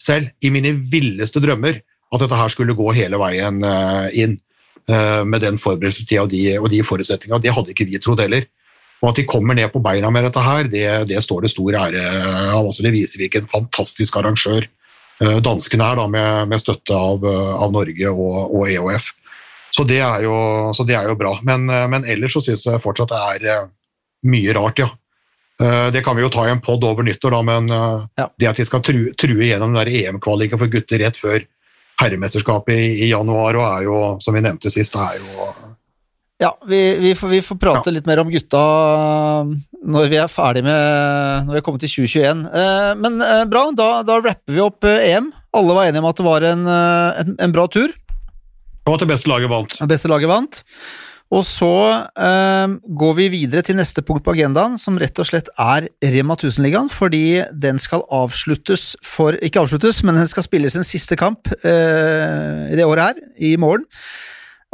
[0.00, 4.38] selv, i mine villeste drømmer, at dette her skulle gå hele veien eh, inn
[4.90, 7.42] eh, med den forberedelsestida og de, og de forutsetningene.
[7.44, 8.48] Det hadde ikke vi trodd heller.
[9.00, 11.78] Og at de kommer ned på beina med dette her, det, det står det stor
[11.86, 12.02] ære
[12.52, 12.66] av.
[12.66, 17.72] Altså, det viser hvilken fantastisk arrangør eh, danskene er, da, med, med støtte av, av,
[17.72, 19.12] Norge og, og EOF.
[19.72, 20.34] Så det, jo,
[20.76, 21.36] så det, er jo, bra.
[21.46, 23.70] Men, men ellers så syns jeg fortsatt det er
[24.28, 24.90] mye rart, ja.
[25.92, 27.66] Det kan vi jo ta i en pod over nyttår, da, men
[28.16, 28.26] ja.
[28.40, 31.44] det at de skal true, true gjennom EM-kvaliken for gutter rett før
[32.00, 35.50] herremesterskapet i, i, januar, og er jo, som vi nevnte sist, er jo
[36.40, 37.94] ja, vi, vi, får, vi, får, prate ja.
[37.98, 38.60] litt mer om gutta
[39.80, 42.46] når vi er ferdig med Når vi er kommet til 2021.
[42.48, 45.28] Eh, men eh, bra, da, da rapper vi opp eh, EM.
[45.56, 47.92] Alle var enige om at det var en, en, en bra tur.
[48.86, 49.76] Og at det beste laget vant.
[49.82, 50.62] Det beste laget vant.
[51.30, 51.70] Og så
[52.18, 52.72] eh,
[53.02, 56.90] går vi videre til neste punkt på agendaen, som rett og slett er Rema 1000-ligaen,
[56.90, 62.72] fordi den skal avsluttes for Ikke avsluttes, men den skal spilles sin siste kamp eh,
[62.72, 63.86] i det året her, i morgen.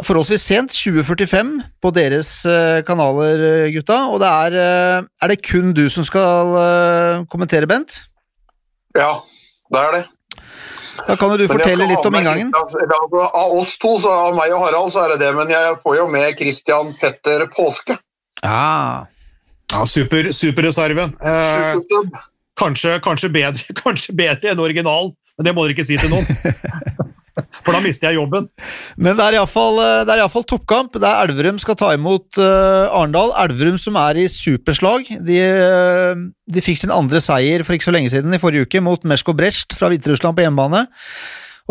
[0.05, 4.03] Forholdsvis sent, 2045 på deres eh, kanaler, gutta.
[4.13, 8.03] Og det er eh, Er det kun du som skal eh, kommentere, Bent?
[8.97, 9.15] Ja,
[9.73, 10.05] det er det.
[11.07, 12.53] Da kan jo du fortelle litt om inngangen.
[12.53, 15.33] Av oss to, så av meg og Harald, så er det det.
[15.37, 17.97] Men jeg får jo med Christian Petter Påske.
[18.45, 19.07] Ah.
[19.73, 21.17] Ja, super, superreserven.
[21.21, 21.77] Eh,
[22.61, 26.29] kanskje, kanskje, bedre, kanskje bedre enn originalen, men det må dere ikke si til noen.
[27.67, 28.47] For da mister jeg jobben.
[28.95, 30.95] Men det er iallfall toppkamp.
[31.03, 33.35] Det er Elverum skal ta imot uh, Arendal.
[33.43, 35.11] Elverum som er i superslag.
[35.27, 38.85] De, uh, de, fikk sin andre seier for ikke så lenge siden, i forrige uke,
[38.85, 40.87] mot Mesko Brest fra Hviterussland på hjemmebane.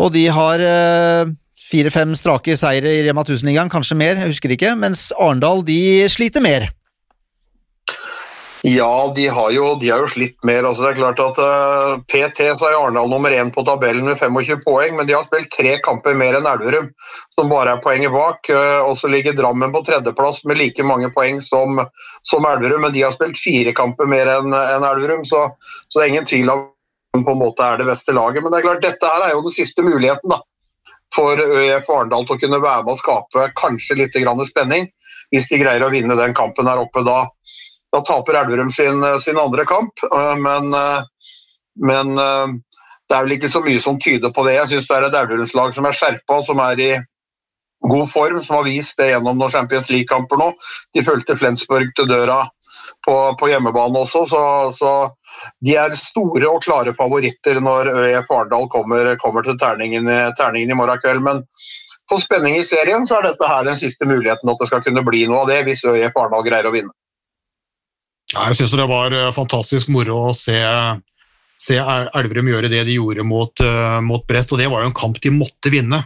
[0.04, 1.34] Og de har uh,
[1.66, 5.80] fire-fem strake seire i Rema 1000-ligaen, kanskje mer, jeg husker ikke, mens Arendal de
[6.12, 6.68] sliter mer.
[8.68, 10.64] Ja, de har, jo, de har jo, slitt mer.
[10.66, 14.08] Altså, det er klart at uh, eh, PT så er Arendal nummer én på tabellen
[14.08, 16.88] med 25 poeng, men de har spilt tre kamper mer enn Elverum,
[17.36, 18.50] som bare er poenget bak.
[18.50, 21.78] Uh, og så ligger Drammen på tredjeplass med like mange poeng som,
[22.26, 25.44] som Elverum, men de har spilt fire kamper mer enn en Elverum, så,
[25.86, 26.66] så, det er ingen tvil om
[27.22, 28.42] på en måte er det beste laget.
[28.42, 30.40] Men det er klart, dette her er jo den siste muligheten da,
[31.14, 34.90] for ØIF Arendal til å kunne være med og skape kanskje litt spenning,
[35.30, 37.28] hvis de greier å vinne den kampen her oppe da.
[37.96, 41.02] Da taper Elverum sin, sin, andre kamp, øh, men, øh,
[41.88, 42.16] men,
[43.06, 44.56] det er vel ikke så mye som tyder på det.
[44.58, 46.90] Jeg syns det er et Elverumslag som er skjerpa, som er i
[47.88, 50.50] god form, som har vist det gjennom noen Champions League-kamper nå.
[50.96, 52.42] De fulgte Flensburg til døra
[53.06, 54.42] på, på hjemmebane også, så,
[54.74, 54.92] så,
[55.64, 60.78] de er store og klare favoritter når ØIF Arendal kommer, kommer, til terningen, terningen i
[60.78, 61.22] morgen kveld.
[61.24, 61.42] Men
[62.10, 65.04] på spenning i serien så er dette her den siste muligheten at det skal kunne
[65.06, 66.94] bli noe av det, hvis ØIF Arendal greier å vinne.
[68.32, 70.58] Jeg syns det var eh, fantastisk moro å se,
[71.62, 74.98] se Elverum gjøre det de gjorde mot, uh, mot, Brest, og det var jo en
[74.98, 76.02] kamp de måtte vinne.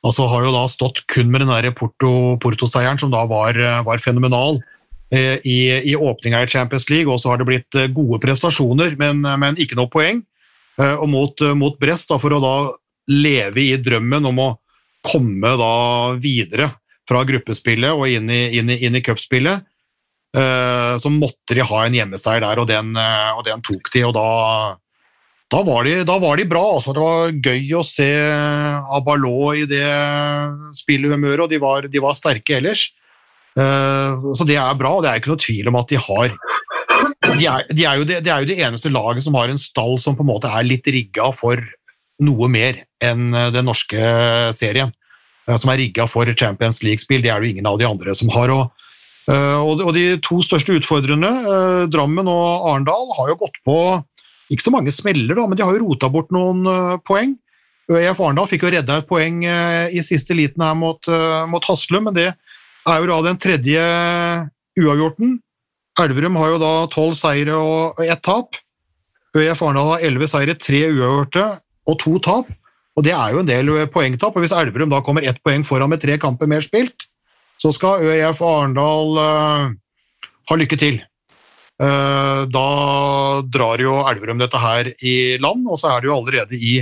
[0.00, 2.68] Altså Har jo da stått kun med den der Porto-seieren, Porto
[3.04, 4.62] som da var, eh, var fenomenal
[5.10, 9.56] i, i åpninga i Champions League, og så har det blitt gode prestasjoner, men, men
[9.58, 10.20] ikke noe poeng.
[10.78, 12.52] og mot, mot, Brest, da, for å da
[13.10, 14.46] leve i drømmen om å
[15.02, 15.74] komme da
[16.14, 16.70] videre
[17.10, 19.69] fra gruppespillet og inn i, inn i, inn i cupspillet, Eh,
[20.36, 24.04] så måtte de ha en hjemmeseier der, og den, eh, og den tok de.
[24.06, 24.26] og da,
[25.50, 26.62] da, var de, da var de bra.
[26.76, 26.94] Altså.
[26.94, 28.08] Det var gøy å se
[28.94, 29.86] Abalo i det
[30.78, 32.86] spillhumøret, og de var, de var sterke ellers.
[33.58, 36.38] Eh, så det er bra, og det er ikke noe tvil om at de har
[37.30, 39.94] de er, de, er det, de er, jo det, eneste laget som har en stall
[40.02, 41.60] som på en måte er litt rigga for
[42.20, 44.00] noe mer enn den norske
[44.56, 44.92] serien.
[45.48, 47.22] Som er rigga for Champions League-spill.
[47.24, 48.52] Det er det jo ingen av de andre som har.
[48.52, 48.89] og Eh,
[49.30, 53.76] og de to største utfordrerne, eh, Drammen og Arendal, har jo gått på
[54.50, 57.36] ikke så mange smeller, da, men de har jo rota bort noen eh, poeng.
[57.90, 61.08] ØIF Arendal fikk jo redda et poeng i siste liten her mot,
[61.50, 63.86] mot Haslum, men det er jo da den tredje
[64.78, 65.32] uavgjorten.
[65.98, 68.54] Elverum har jo da tolv seire og ett tap.
[69.34, 71.48] ØIF Arendal har elleve seire, tre uavgjorte
[71.90, 72.54] og to tap.
[72.94, 74.38] Og det er jo en del poengtap.
[74.38, 77.09] og Hvis Elverum da kommer ett poeng foran med tre kamper mer spilt,
[77.60, 79.68] så skal ØIF Arendal uh,
[80.50, 81.00] ha lykke til.
[81.80, 82.66] Uh, da
[83.48, 86.78] drar jo Elverum dette her i land, og så er det jo allerede i,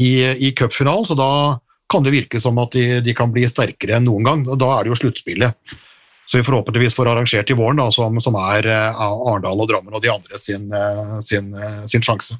[0.00, 0.12] i,
[0.48, 1.30] i cupfinalen, så da
[1.90, 4.44] kan det virke som at de, de, kan bli sterkere enn noen gang.
[4.46, 5.74] og Da er det jo sluttspillet.
[6.28, 9.00] Så vi forhåpentligvis får arrangert i våren, da, som, som er uh,
[9.32, 10.68] Arendal og Drammen og de andre sin,
[11.26, 11.50] sin,
[11.90, 12.38] sin sjanse.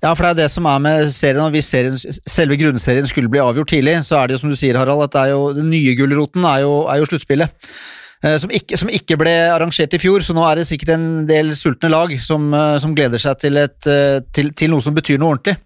[0.00, 3.28] Ja, for det er det som er med serien, og hvis serien, selve grunnserien skulle
[3.28, 5.92] bli avgjort tidlig, så er det jo som du sier, Harald, at jo, den nye
[5.98, 7.68] gulroten er jo, er jo sluttspillet.
[8.20, 11.08] Eh, som, ikke, som, ikke, ble arrangert i fjor, så nå er det sikkert en
[11.28, 14.96] del sultne lag som, eh, som gleder seg til, et, eh, til, til, noe som
[14.96, 15.56] betyr noe ordentlig.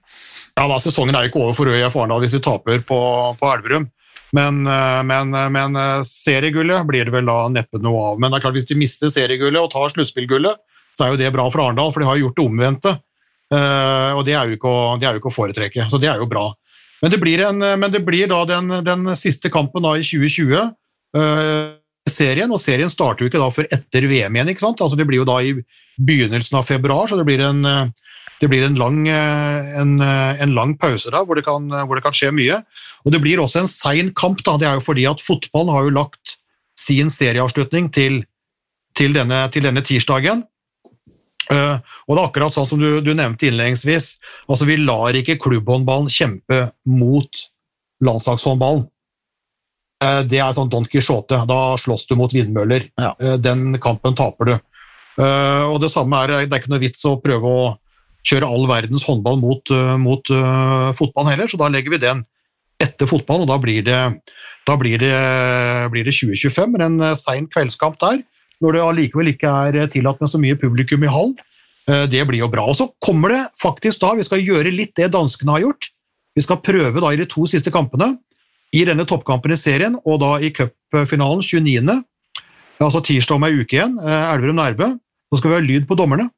[0.55, 2.99] Ja, da, Sesongen er jo ikke over for Øya Arendal hvis de taper på,
[3.41, 3.89] på Elverum.
[4.35, 4.65] Men,
[5.07, 8.17] men, men, seriegullet blir det vel da neppe noe av.
[8.19, 10.59] Men det er klart hvis de mister seriegullet og tar sluttspillgullet,
[10.91, 12.95] så er jo det bra for Arendal, for de har gjort det omvendte.
[13.53, 16.29] Uh, og det er, å, det er jo ikke å foretrekke, så det er jo
[16.31, 16.49] bra.
[17.03, 20.71] Men det blir, en, men det blir da den, den, siste kampen da i 2020.
[21.15, 21.77] Uh,
[22.09, 24.53] serien, og serien starter jo ikke da før etter VM igjen.
[24.53, 24.81] ikke sant?
[24.85, 25.55] Altså Det blir jo da i
[26.01, 27.61] begynnelsen av februar, så det blir en,
[28.41, 32.17] det blir en, lang, en, en lang, pause da, hvor det, kan, hvor det, kan,
[32.17, 32.59] skje mye.
[33.05, 34.43] Og Det blir også en sein kamp.
[34.45, 36.37] da, Det er jo fordi at fotballen har jo lagt
[36.77, 38.25] sin serieavslutning til,
[38.97, 40.45] til, denne, til denne tirsdagen.
[41.53, 41.77] Uh,
[42.09, 44.15] og det er akkurat sånn som du, du nevnte innledningsvis.
[44.49, 47.45] altså Vi lar ikke klubbhåndballen kjempe mot
[48.05, 48.87] landslagshåndballen.
[50.05, 51.43] Uh, det er sånn Don Quijote.
[51.49, 52.89] Da slåss du mot vindmøller.
[53.01, 53.13] Ja.
[53.21, 54.55] Uh, den kampen taper du.
[55.15, 57.67] og Det samme er det er ikke noe vits å prøve å
[58.27, 59.71] kjøre all verdens håndball mot,
[60.01, 60.31] mot
[60.97, 62.25] fotballen heller, så da legger vi den
[62.83, 64.01] etter fotballen, og da blir det,
[64.67, 65.13] da blir det,
[65.93, 66.75] blir det 2025.
[66.75, 68.25] Men en sein kveldskamp der
[68.63, 71.35] når det allikevel ikke er tillatt med så mye publikum i hallen.
[71.89, 72.67] Eh, det blir jo bra.
[72.71, 75.91] Og så kommer det faktisk da, vi skal gjøre litt det danskene har gjort.
[76.35, 78.17] Vi skal prøve da i de to siste kampene,
[78.75, 82.01] i denne toppkampen i serien og da i cupfinalen 29.,
[82.83, 84.95] altså tirsdag om ei uke igjen, eh, Elverum Nærbø,
[85.33, 86.29] Nå skal vi ha lyd på dommerne.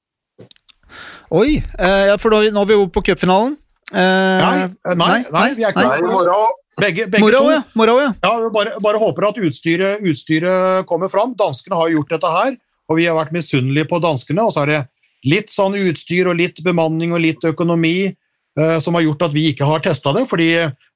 [1.36, 3.58] Oi, eh, for nå er vi jo på cupfinalen.
[3.95, 4.66] Nei,
[4.99, 6.47] nei, nei, vi er ikke nei.
[6.76, 7.53] Begge, begge Moro, to.
[7.55, 7.62] Ja.
[7.72, 8.11] Moro, ja.
[8.20, 11.32] ja bare, bare, håper at utstyret, utstyret, kommer fram.
[11.39, 12.59] Danskene har gjort dette her,
[12.91, 14.45] og vi har vært misunnelige på danskene.
[14.45, 14.82] Og så er det
[15.26, 19.49] litt sånn utstyr og litt bemanning og litt økonomi uh, som har gjort at vi
[19.55, 20.51] ikke har testa det, fordi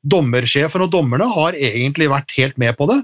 [0.04, 3.00] dommersjefen og dommerne har egentlig vært helt med på det.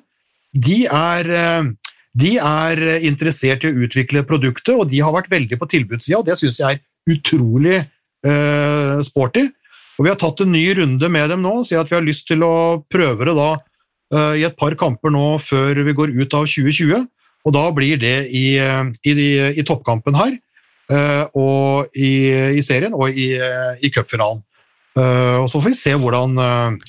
[0.69, 5.57] De er, uh, de er interessert i å utvikle produktet, og de har vært veldig
[5.63, 9.49] på tilbudssida, og det syns jeg er utrolig uh, sporty.
[9.97, 12.05] Og Vi har tatt en ny runde med dem nå, og sier at vi har
[12.05, 16.13] lyst til å prøve det da uh, i et par kamper nå før vi går
[16.17, 17.07] ut av 2020.
[17.47, 19.13] Og da blir det i, eh, i,
[19.55, 20.33] i toppkampen her,
[20.91, 22.11] uh, og i,
[22.59, 24.43] i, serien og i, i cupfinalen.
[24.97, 26.39] Og Så får vi se hvordan,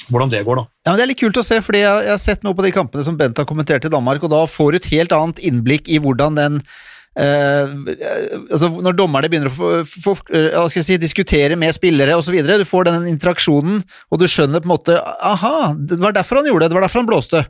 [0.07, 0.63] hvordan, det går, da.
[0.87, 2.71] Ja, Det er litt kult å se, fordi jeg, jeg har sett noe på de
[2.71, 5.91] kampene som Bent har kommentert i Danmark, og da får du et helt annet innblikk
[5.91, 6.61] i hvordan den
[7.17, 7.71] Uh,
[8.53, 12.85] altså når dommerne begynner å for, for, uh, si, diskutere med spillere osv., du får
[12.91, 13.79] den interaksjonen,
[14.13, 16.85] og du skjønner på en måte Aha, det var derfor han gjorde det, det var
[16.85, 17.41] derfor han blåste.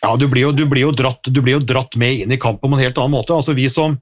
[0.00, 2.70] Ja, du blir jo, du blir dratt, du blir jo dratt, med inn i kampen
[2.70, 3.36] på en helt annen måte.
[3.36, 3.98] Altså, vi som,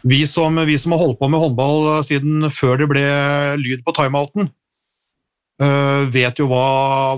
[0.00, 3.04] vi som, vi som har holdt på med håndball siden før det ble
[3.60, 4.48] lyd på timeouten,
[5.60, 6.64] uh, vet jo hva,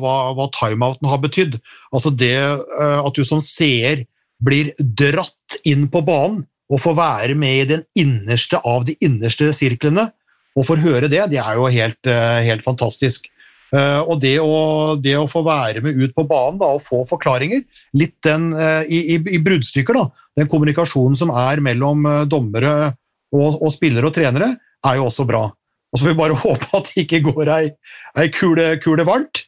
[0.02, 1.54] hva, hva timeouten har betydd.
[1.94, 4.02] Altså det at du som seer
[4.42, 9.52] blir dratt inn på banen å få være med i den innerste av de innerste
[9.54, 10.08] sirklene
[10.56, 13.28] og få høre det, det er jo helt, eh, helt fantastisk.
[13.74, 17.02] Eh, og det å, det å, få være med ut på banen da, og få
[17.08, 17.64] forklaringer,
[17.98, 20.06] litt den eh, i, i, i bruddstykker, da,
[20.38, 22.94] den kommunikasjonen som er mellom dommere
[23.34, 24.54] og, og spillere og trenere,
[24.86, 25.44] er jo også bra.
[25.92, 27.66] Og så får vi bare håpe at det ikke går ei,
[28.22, 29.44] ei kule, kule varmt.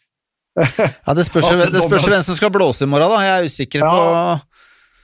[0.58, 3.24] Ja, Det spørs, det spørs hvem som skal blåse i morgen, da.
[3.24, 4.04] Jeg er usikker på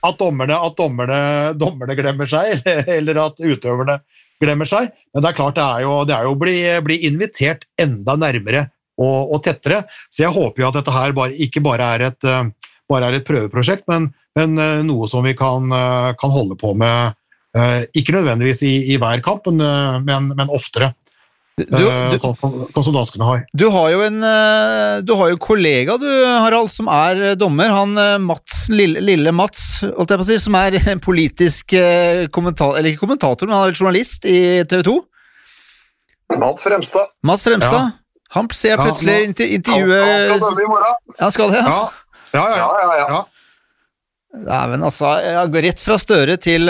[0.07, 1.19] at dommerne, at dommerne,
[1.59, 2.61] dommerne glemmer seg,
[2.97, 3.99] eller at utøverne
[4.41, 4.91] glemmer seg.
[5.13, 8.17] Men det er klart det er jo, det er jo å bli, bli, invitert enda
[8.19, 8.67] nærmere
[8.99, 9.83] og, og, tettere.
[10.09, 13.19] Så jeg håper jo at dette her bare, ikke bare er, et, eh, bare er
[13.19, 17.21] et, prøveprosjekt, men, men, eh, noe som vi kan, eh, kan, holde på med
[17.95, 20.89] ikke nødvendigvis i, i hver kamp, men, men oftere.
[21.55, 23.43] Du, eh, du, sånn, sånn, som danskene har.
[23.55, 26.07] Du har jo en eh, du har jo en kollega, du,
[26.43, 27.71] Harald, som er eh, dommer.
[27.71, 27.95] Han
[28.25, 30.75] Mats, lille, lille Mats, holdt jeg på å si, som er
[31.05, 31.77] politisk
[32.35, 34.95] kommentator, eller ikke kommentator, men han er journalist i TV 2.
[36.41, 37.13] Mats Fremstad.
[37.23, 37.85] Mats Fremstad.
[37.85, 38.25] Ja.
[38.35, 40.97] Han ser jeg plutselig ja, intervjue Han skal dømme i morgen.
[41.21, 41.77] Han skal det, ja.
[42.35, 42.67] Ja, ja, ja.
[42.83, 43.21] ja, ja.
[44.49, 45.13] Dæven, altså.
[45.23, 46.67] Jeg går rett fra Støre til,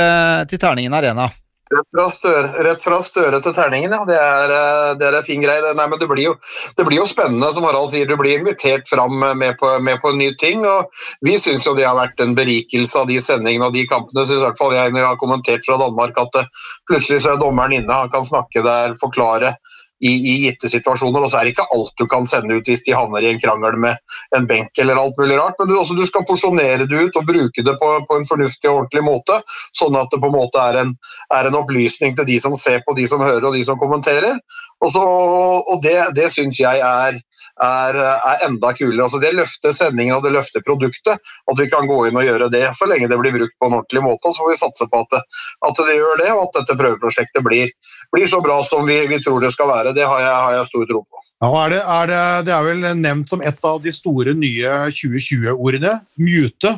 [0.52, 1.26] til Terningen Arena.
[1.74, 4.04] Rett fra, støre, rett fra støre til terningen, ja.
[4.06, 5.72] Det er, eh, det er en fin greie.
[5.74, 6.36] Nei, men det blir, jo,
[6.78, 8.06] det blir jo spennende, som Harald sier.
[8.06, 10.62] Du blir invitert fram med på, med på en ny ting.
[10.70, 10.94] og
[11.26, 14.28] Vi syns det har vært en berikelse av de sendingene og de kampene.
[14.28, 16.52] Synes i hvert fall jeg når jeg har kommentert fra Danmark at eh,
[16.86, 19.56] plutselig så er dommeren inne, han kan snakke der, forklare
[20.04, 21.24] i, i, gitte situasjoner.
[21.24, 23.42] Og så er det ikke alt du kan sende ut hvis de havner i en
[23.42, 25.58] krangel med en benk eller alt mulig rart.
[25.60, 28.72] Men du, også, du skal porsjonere det ut og bruke det på, på, en fornuftig
[28.72, 29.40] og ordentlig måte.
[29.78, 30.96] Sånn at det på en måte er en,
[31.36, 34.40] er en opplysning til de som ser på, de som hører og de som kommenterer.
[34.84, 37.22] Og, så, og det, det syns jeg er
[37.64, 39.06] er, er, enda kulere.
[39.06, 41.22] Altså det løfter sendingen og det løfter produktet.
[41.52, 43.78] At vi kan gå inn og gjøre det så lenge det blir brukt på en
[43.80, 44.28] ordentlig måte.
[44.28, 45.22] og Så får vi satse på at det,
[45.70, 47.72] at det gjør det, og at dette prøveprosjektet blir,
[48.14, 49.94] blir så bra som vi, vi, tror det skal være.
[49.96, 51.24] Det har jeg, har jeg stor tro på.
[51.44, 54.76] Ja, er det, er det, det, er vel nevnt som et av de store nye
[54.96, 55.98] 2020-ordene.
[56.22, 56.76] Mute.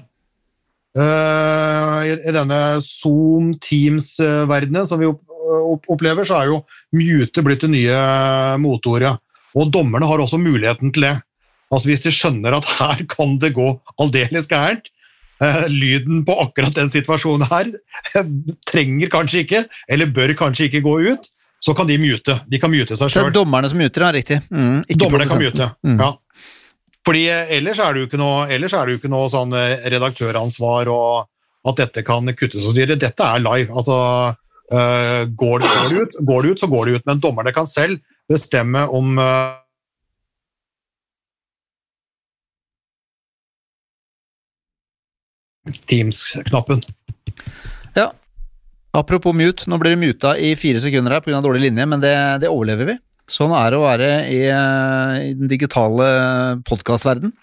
[0.97, 5.11] Uh, i, denne Zoom Teams-verdenen som vi
[5.87, 6.63] opplever, så er jo
[6.95, 8.01] mute blitt det nye
[8.63, 9.13] moteordet.
[9.57, 11.15] Og dommerne har også muligheten til det.
[11.71, 14.87] Altså Hvis de skjønner at her kan det gå aldeles gærent,
[15.69, 17.71] lyden på akkurat den situasjonen her
[18.69, 21.29] trenger kanskje ikke, eller bør kanskje ikke gå ut,
[21.63, 22.39] så kan de mute.
[22.47, 23.29] De kan mute seg sjøl.
[23.29, 24.39] Er dommerne som muter, ja, riktig.
[24.49, 25.99] Mm, dommerne kan mute, mm.
[26.01, 26.11] ja.
[27.07, 29.55] Fordi eh, ellers er det jo ikke noe, ellers er det jo ikke noe sånn
[29.57, 32.99] eh, redaktøransvar og at dette kan kuttes og styre.
[32.99, 33.71] Dette er live.
[33.73, 34.35] altså
[34.67, 37.05] går, det, går, det ut, går det ut, så går det ut.
[37.07, 39.13] Men dommerne kan selv bestemme om
[45.89, 46.81] Teams-knappen.
[47.97, 48.11] Ja.
[48.97, 51.41] Apropos mute, nå blir du muta i fire sekunder her pga.
[51.43, 52.97] dårlig linje, men det, det, overlever vi.
[53.27, 56.07] Sånn er det å være i, eh, i den digitale
[56.67, 57.33] podkastverden.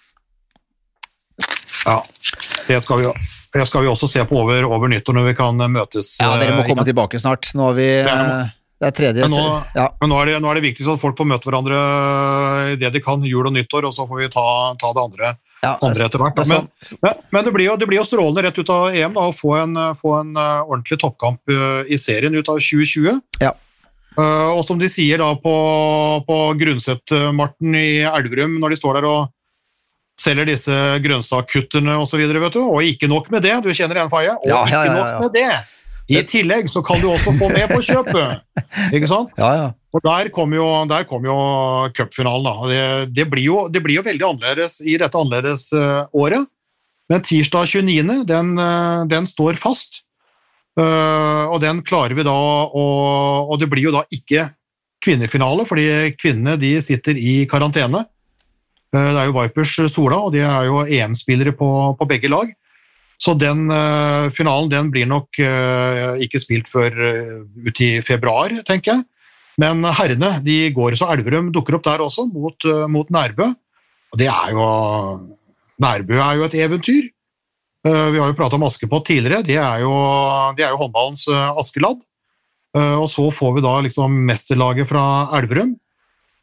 [1.85, 2.01] Ja,
[2.67, 3.15] det skal vi jo.
[3.55, 6.17] Det skal vi også se på over, over nyttår når vi kan møtes.
[6.19, 7.53] Ja, dere må eh, komme tilbake snart.
[7.55, 7.89] Nå har vi
[8.85, 9.29] det er tredje.
[9.29, 9.87] Men, nå, ja.
[10.01, 11.79] men nå, er det, nå, er det, viktig at folk får møte hverandre
[12.73, 14.47] i det de kan, jul og nyttår, og så får vi ta,
[14.81, 15.31] ta det andre,
[15.65, 16.41] ja, andre etter hvert.
[16.51, 16.69] Men,
[17.33, 19.55] men, det, blir jo, det blir jo strålende rett ut av EM da, å få
[19.59, 23.21] en, få en uh, ordentlig toppkamp uh, i serien ut av 2020.
[23.43, 23.55] Ja.
[24.15, 25.55] Uh, og som de sier da på,
[26.29, 29.33] på Grundset-Marten i Elverum, når de står der og
[30.21, 34.37] selger disse grønnsakkutterne osv., og, og ikke nok med det, du kjenner igjen Faye?
[34.47, 35.49] Og ikke nok med det!
[36.15, 38.45] I tillegg så kan du også få med på kjøpet!
[38.97, 39.31] Ikke sant?
[39.41, 39.69] Ja, ja.
[39.95, 41.37] Og Der kommer jo, der kom jo
[41.95, 42.45] cupfinalen.
[42.45, 42.55] da.
[42.69, 46.49] Det, det, blir jo, det, blir jo, veldig annerledes i dette annerledes uh, året.
[47.09, 48.25] Men tirsdag 29.
[48.27, 50.03] Den, uh, den står fast.
[50.75, 52.85] Uh, og den klarer vi da å
[53.47, 54.49] Og det blir jo da ikke
[55.05, 55.87] kvinnefinale, fordi
[56.19, 58.03] kvinnene de sitter i karantene.
[58.95, 61.69] Det er jo Vipers Sola, og de er jo EM-spillere på,
[61.99, 62.51] på begge lag.
[63.21, 68.55] Så den uh, finalen den blir nok uh, ikke spilt før uh, ut i februar,
[68.67, 69.05] tenker jeg.
[69.61, 73.51] Men herrene de går så Elverum dukker opp der også, mot, mot Nærbø.
[74.15, 74.65] Og det er jo
[75.83, 77.11] Nærbø er jo et eventyr.
[77.85, 79.43] vi har jo prata om Askepott tidligere.
[79.47, 79.85] Det er
[80.57, 82.03] det er jo håndballens Askeladd.
[82.75, 85.77] og så får vi da liksom mesterlaget fra Elverum.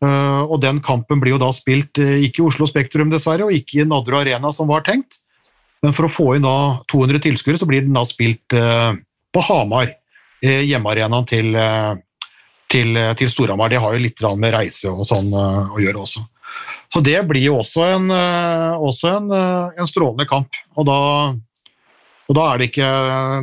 [0.01, 3.87] og den kampen blir jo da spilt ikke i Oslo Spektrum, dessverre, og ikke i
[3.87, 5.19] Nadderud Arena, som var tenkt.
[5.81, 8.93] Men for å få inn da 200 tilskuere, så blir den da spilt eh,
[9.33, 9.89] på Hamar,
[10.43, 11.95] eh, hjemmearenaen til, eh,
[12.71, 13.71] til, til Storhamar.
[13.71, 16.23] Det har jo litt med reise og sånn å gjøre også.
[16.91, 19.29] Så det blir jo også en, også en,
[19.79, 20.57] en strålende kamp.
[20.75, 20.97] Og da,
[22.27, 22.89] og da, ikke,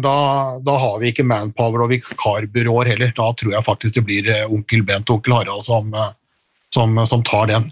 [0.05, 0.16] da,
[0.64, 3.14] da, har vi ikke manpower og vikarbyråer heller.
[3.16, 5.93] Da tror jeg faktisk det blir onkel Bent og onkel Harald som,
[6.74, 7.70] som, som tar den.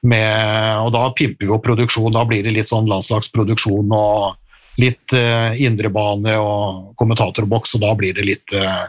[0.00, 2.12] Med, og da pimper vi opp produksjon.
[2.12, 4.40] Da blir det litt sånn landslagsproduksjon og
[4.80, 8.86] litt eh, indrebane og kommentatorboks, og da blir det litt, uh,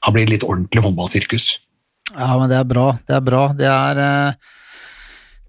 [0.00, 1.50] da blir det litt ordentlig håndballsirkus.
[2.14, 2.86] Ja, men det er bra.
[3.06, 3.44] Det er bra.
[3.56, 4.56] Det er uh...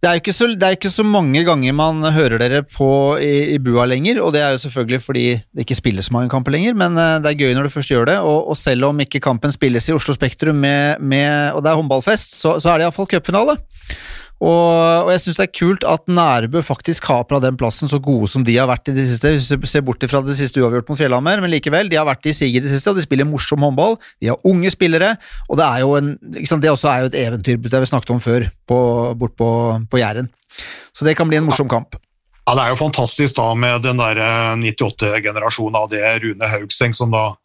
[0.02, 3.60] Det er, så, det er, ikke så, mange ganger man hører dere på i, i,
[3.62, 6.74] bua lenger, og det er jo selvfølgelig fordi det ikke spilles så mange kamper lenger,
[6.74, 8.16] men det er gøy når du først gjør det.
[8.26, 11.78] Og, og selv om ikke kampen spilles i Oslo Spektrum med, med, og det er
[11.78, 13.60] håndballfest, så, så er det iallfall cupfinale.
[14.42, 18.26] Og, og jeg syns det er kult at Nærbø faktisk kapra den plassen så gode
[18.32, 19.30] som de har vært i det siste.
[19.36, 22.26] Hvis du ser bort fra det siste uavgjort mot Fjellhammer, men likevel, de har vært
[22.26, 24.00] i siget i det siste, og de spiller morsom håndball.
[24.18, 25.14] De har unge spillere,
[25.46, 28.24] og det er jo en, det også er jo et eventyr det vi snakket om
[28.24, 28.80] før, på,
[29.22, 29.50] bort på,
[29.92, 30.32] på Jæren.
[30.90, 32.00] Så det kan bli en morsom kamp.
[32.48, 34.18] Ja, Det er jo fantastisk da med den der
[34.58, 37.36] 98-generasjonen av det Rune Haugseng, som da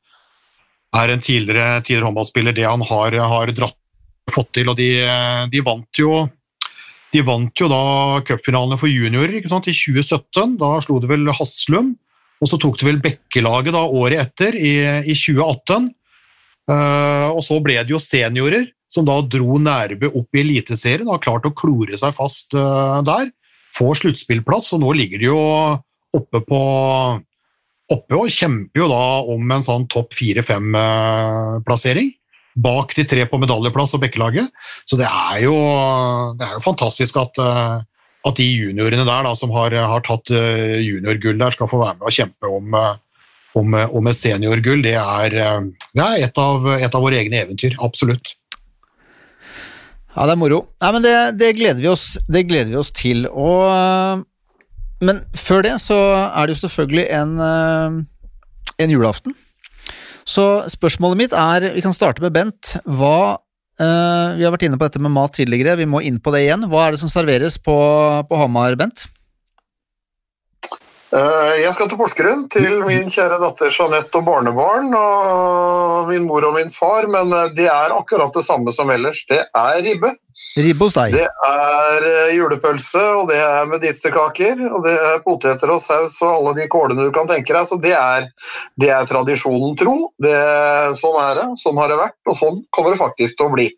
[0.97, 3.77] er en tidligere, tidligere håndballspiller, det han har, har dratt,
[4.33, 4.73] fått til.
[4.73, 4.89] og de,
[5.53, 6.25] de vant jo
[7.15, 10.57] de vant jo da cupfinalene for juniorer ikke sant, i 2017.
[10.61, 11.95] Da slo de vel Haslum.
[12.41, 14.75] og så tok de vel Bekkelaget da året etter, i,
[15.07, 15.91] i 2018.
[16.67, 21.23] Uh, og så ble det jo seniorer, som da dro Nærbø opp i Eliteserien har
[21.23, 23.31] klart å klore seg fast uh, der.
[23.77, 25.41] Får sluttspillplass, og nå ligger de jo
[26.17, 26.61] oppe på
[27.93, 32.11] oppe og kjemper jo da om en sånn topp fire-fem-plassering.
[32.57, 34.49] Bak de tre på medaljeplass og Bekkelaget.
[34.89, 35.57] Så det er jo,
[36.39, 41.37] det er jo fantastisk at, at de juniorene der da, som har, har tatt juniorgull
[41.43, 42.79] der, skal få være med og kjempe om,
[43.61, 44.81] om, om et seniorgull.
[44.87, 45.37] Det er,
[45.93, 47.77] det er et, av, et, av, våre egne eventyr.
[47.85, 48.33] Absolutt.
[50.17, 50.63] Ja, det er moro.
[50.81, 53.29] Nei, men det, det, gleder vi oss, det gleder vi oss til.
[53.29, 54.25] Og
[55.05, 55.97] men før det så
[56.27, 57.99] er det jo selvfølgelig en, eh,
[58.85, 59.35] en julaften.
[60.27, 62.77] Så spørsmålet mitt er, vi kan starte med Bent.
[62.85, 63.43] Hva
[63.77, 66.47] Uh, vi har vært inne på dette med mat tidligere, vi må inn på det
[66.47, 66.63] igjen.
[66.73, 67.75] Hva er det som serveres på,
[68.25, 69.03] på Hamar, Bent?
[71.15, 74.93] Uh, jeg skal til Porsgrunn, til min kjære datter Jeanette og barnebarn.
[74.99, 79.23] Og min mor og min far, men det er akkurat det samme som ellers.
[79.31, 80.17] Det er ribbe.
[80.57, 81.15] Ribbe hos deg.
[81.17, 86.33] Det er eh, julepølse, og det er medisterkaker, og det er poteter og saus og
[86.33, 87.65] alle de kålene du kan tenke deg.
[87.69, 88.29] Så det er,
[88.81, 89.97] det er tradisjonen tro.
[90.23, 90.37] Det,
[91.01, 93.69] sånn er det, sånn har det vært, og sånn kommer det faktisk til å bli.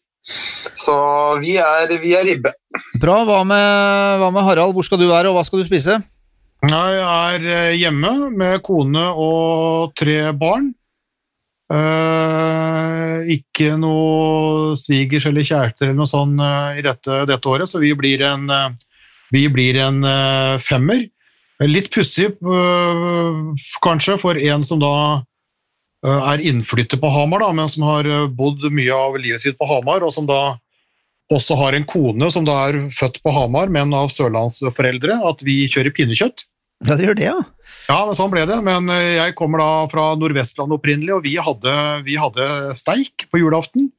[0.77, 0.95] Så
[1.43, 2.53] vi er, vi er ribbe.
[3.01, 3.23] Bra.
[3.27, 5.99] Hva med, hva med Harald, hvor skal du være, og hva skal du spise?
[6.59, 10.73] Jeg er eh, hjemme med kone og tre barn.
[11.69, 17.79] Uh, ikke noe svigers eller kjærester eller noe sånt uh, i dette, dette, året, så
[17.83, 18.73] vi blir en, uh,
[19.31, 20.01] vi blir en
[20.65, 21.05] femmer.
[21.61, 22.31] Litt pussig
[23.85, 24.93] kanskje for en som da
[26.07, 30.07] er innflytter på Hamar, da, men som har bodd mye av livet sitt på Hamar,
[30.07, 30.57] og som da
[31.33, 35.61] også har en kone som da er født på Hamar, men av sørlandsforeldre, at vi
[35.69, 36.47] kjører pinnekjøtt.
[36.87, 37.39] Ja, det gjør det, ja.
[37.89, 38.59] Ja, sånn ble det.
[38.65, 41.75] Men eh, jeg kommer da fra Nordvestland opprinnelig, og vi hadde,
[42.07, 43.91] vi hadde steik på julaften.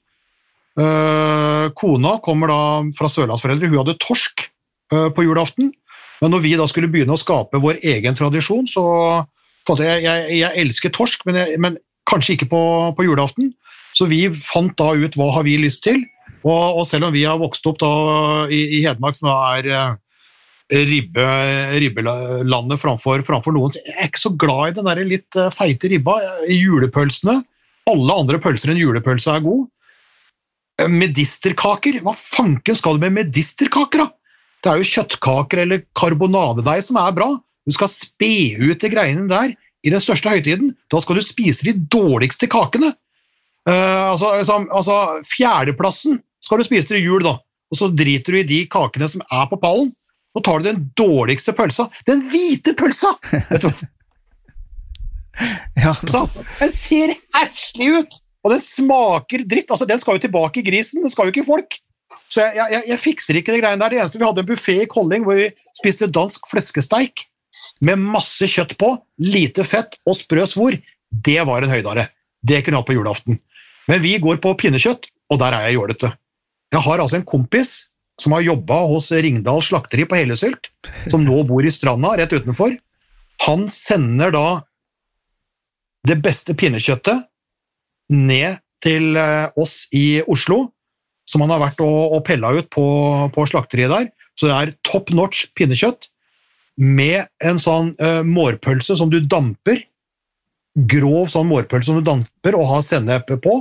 [0.80, 2.62] Uh, kona kommer da
[2.96, 4.46] fra sørlandsforeldre, hun hadde torsk
[4.94, 5.74] uh, på julaften.
[6.22, 8.84] Men når vi da skulle begynne å skape vår egen tradisjon, så
[9.70, 11.76] jeg, jeg, jeg elsker torsk, men, jeg, men
[12.10, 12.62] kanskje ikke på,
[12.96, 13.52] på, julaften.
[13.96, 16.02] Så vi fant da ut hva har vi lyst til.
[16.44, 17.90] Og, og selv om vi har vokst opp da
[18.48, 19.98] i, i Hedmark, som er
[20.70, 21.26] ribbe,
[21.82, 23.74] ribbelandet framfor, framfor, noen.
[23.74, 26.20] Så jeg er ikke så glad i den der litt eh, feite ribba.
[26.50, 27.40] Julepølsene
[27.90, 29.66] Alle andre pølser enn julepølse er god.
[30.80, 32.02] Eh, medisterkaker?
[32.06, 34.12] Hva fanken skal du med medisterkaker, da?
[34.60, 37.32] Det er jo kjøttkaker eller karbonadedeig som er bra.
[37.66, 40.74] Du skal spe ut de greiene der i den største høytiden.
[40.92, 42.92] Da skal du spise de dårligste kakene.
[43.70, 44.98] Uh, altså, altså, altså,
[45.30, 46.18] Fjerdeplassen
[46.50, 47.36] skal du spise til jul, da.
[47.70, 49.92] Og så driter du i de kakene som er på pallen.
[50.34, 51.86] Nå tar du den dårligste pølsa.
[52.10, 53.12] Den hvite pølsa!
[53.52, 53.84] Vet du.
[55.78, 56.24] ja, så,
[56.60, 59.70] den ser herselig ut, og den smaker dritt.
[59.70, 61.78] Altså, Den skal jo tilbake i grisen, den skal jo ikke i folk.
[62.30, 63.94] Så jeg, jeg, jeg fikser ikke det greiene der.
[63.94, 67.26] Det eneste Vi hadde en buffé i Kolling hvor vi spiste dansk fleskesteik
[67.86, 68.92] med masse kjøtt på,
[69.24, 70.78] lite fett og sprø svor.
[71.10, 72.10] Det var en høydare.
[72.42, 73.40] Det kunne jeg hatt på julaften.
[73.90, 76.12] Men vi går på pinnekjøtt, og der er jeg jålete.
[76.70, 77.90] Jeg har altså en kompis
[78.20, 80.70] som har jobba hos Ringdal slakteri på Hellesylt,
[81.12, 82.76] som nå bor i Stranda rett utenfor,
[83.48, 84.48] han sender da
[86.08, 87.26] det beste pinnekjøttet
[88.12, 90.70] ned til eh, oss i Oslo,
[91.30, 92.86] som han har vært og, og pella ut på,
[93.36, 94.08] på, slakteriet der.
[94.40, 96.10] Så det er top notch pinnekjøtt
[96.80, 99.82] med en sånn uh, mårpølse som du damper.
[100.90, 103.58] Grov sånn mårpølse som du damper og har sennep på.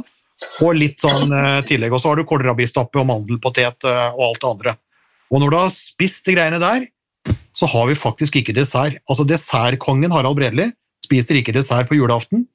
[0.63, 1.95] Og litt sånn eh, tillegg.
[1.95, 4.75] Og så har du kålrabistappe og mandelpotet eh, og alt det andre.
[5.29, 6.87] Og når du har spist de greiene der,
[7.53, 9.01] så har vi faktisk ikke dessert.
[9.11, 10.71] Altså Dessertkongen Harald Bredli
[11.05, 12.47] spiser ikke dessert på julaften.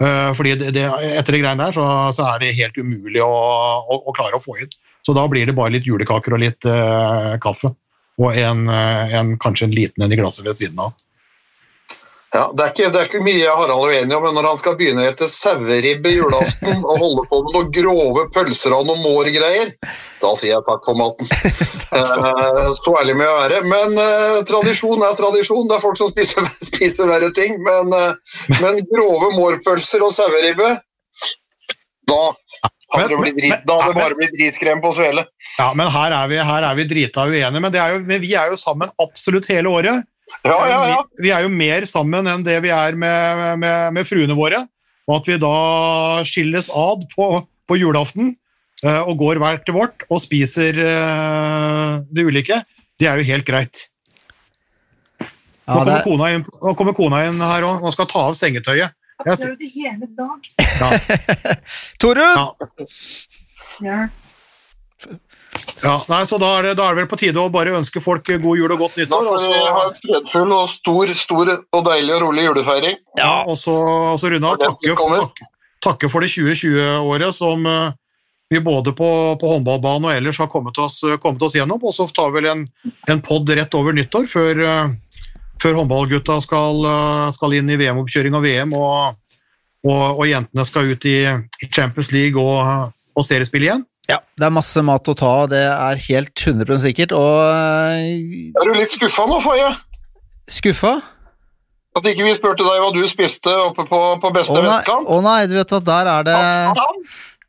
[0.00, 0.86] Uh, fordi det, det,
[1.18, 1.84] etter de greiene der så,
[2.16, 4.70] så, er det helt umulig å, å, å, klare å få inn.
[5.04, 7.74] Så da blir det bare litt julekaker og litt uh, kaffe.
[8.20, 10.96] Og en, en, kanskje en liten en i glasset ved siden av.
[12.30, 14.58] Ja, det er, ikke, det er ikke mye Harald er uenig om, men når han
[14.60, 19.02] skal begynne å ete saueribbe julaften og holde på med noen grove pølser og noen
[19.02, 19.72] mårgreier,
[20.22, 21.26] da sier jeg takk for maten.
[21.96, 23.62] eh, så ærlig med å være.
[23.66, 25.66] Men eh, tradisjon er tradisjon.
[25.66, 27.58] Det er folk som spiser, spiser verre ting.
[27.66, 30.76] Men, eh, men grove mårpølser og saueribbe,
[32.10, 32.22] da
[32.94, 35.26] hadde det, blitt, da hadde det bare blitt riskrem på svele.
[35.58, 37.50] Ja, men her er vi, her er vi drita uenige.
[37.58, 40.06] Men, er jo, men vi er jo sammen absolutt hele året.
[40.46, 40.98] Ja, ja, ja.
[41.18, 44.62] Vi, vi, er jo mer sammen enn det vi er med, med, med fruene våre.
[45.10, 45.54] Og at vi da
[46.28, 47.26] skilles ad på,
[47.68, 48.32] på julaften
[48.84, 52.60] uh, og går hver til vårt og spiser uh, det ulike,
[53.00, 53.86] det er jo helt greit.
[55.20, 57.84] Ja, Nå kommer, det- kona inn, nå kommer kona inn her òg.
[57.84, 58.96] og skal ta av sengetøyet.
[59.20, 60.48] Jeg, har prøvd det hele dag.
[60.80, 61.54] ja,
[62.00, 62.38] Torunn!
[63.84, 63.98] ja,
[65.82, 65.94] Ja.
[66.10, 68.26] nei, så da er, det, da er det vel på tide å bare ønske folk
[68.28, 69.30] god jul og godt nyttår.
[69.30, 73.00] Og vi ha en fredfull og stor, stor og deilig og rolig julefeiring.
[73.20, 73.76] ja, og så,
[74.12, 74.60] og så runde av.
[74.60, 75.48] Takke, takke,
[75.84, 77.96] takke for det 2020-året som eh,
[78.50, 79.10] vi både på,
[79.40, 81.80] på håndballbanen og ellers har kommet oss, kommet oss gjennom.
[81.82, 82.64] Og så tar vi vel en,
[83.08, 85.28] en pod rett over nyttår før, eh,
[85.62, 89.36] før håndballgutta skal, eh, skal inn i VM-oppkjøring og VM, og,
[89.86, 93.86] og, og jentene skal ut i, i Champions League og, og seriespill igjen.
[94.10, 97.12] Ja, det er masse mat å ta av, det er helt 100% sikkert.
[97.14, 99.70] Og øh, Er du litt skuffa nå, Faye?
[100.50, 100.96] skuffa?
[101.98, 105.08] At ikke vi spurte deg hva du spiste oppe på, på beste Å nei, vestkant?
[105.10, 107.00] å nei, du vet at der er det Afghanistan?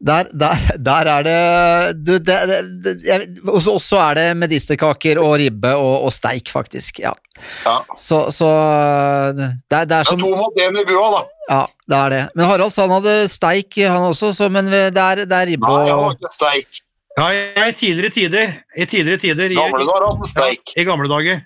[0.01, 2.37] Der, der, der er det du, det,
[2.81, 6.99] det, jeg, også, også er det medisterkaker og ribbe og, og steik, faktisk.
[7.03, 7.11] Ja.
[7.65, 7.75] Ja.
[7.97, 8.49] Så, så
[9.37, 11.21] det, det er Det er to mot én i bua, da.
[11.51, 12.23] Ja, det er det.
[12.35, 15.69] Men Harald sa han hadde steik, han også, så, men det er, det er ribbe
[15.69, 16.81] Nei, jeg har ikke steik.
[17.19, 17.29] Ja,
[17.67, 20.73] i tidligere tider, i tidligere tider, i, Gamle dager hadde ja, steik.
[20.77, 21.45] i gamle dager.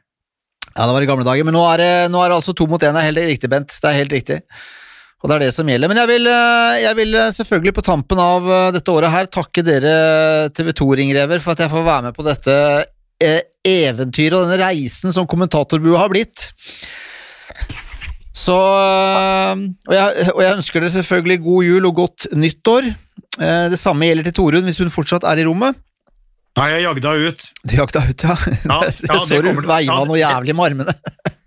[0.75, 2.67] Ja, det var i gamle dager, men nå er det, nå er det altså to
[2.71, 2.95] mot én.
[2.95, 3.75] Det er helt riktig, Bent.
[3.81, 4.39] Det er helt riktig.
[5.23, 5.89] Og det er det som gjelder.
[5.89, 9.29] Men jeg vil, eh, jeg vil eh, selvfølgelig på tampen av eh, dette året her
[9.31, 9.95] takke dere
[10.53, 12.57] TV 2-ringrever for at jeg får være med på dette
[13.65, 16.49] eventyret og denne reisen som kommentatorbua har blitt.
[18.35, 22.91] Så og jeg, og jeg ønsker dere selvfølgelig god jul og godt nyttår.
[23.39, 25.79] Eh, Det samme gjelder til Torunn hvis hun fortsatt er i rommet.
[26.55, 27.47] Nei, jeg jagde henne ut.
[27.67, 28.35] Du jakta ut, ja.
[28.35, 30.93] Ja, ja, det så du kommer veiva ja, noe jævlig med armene.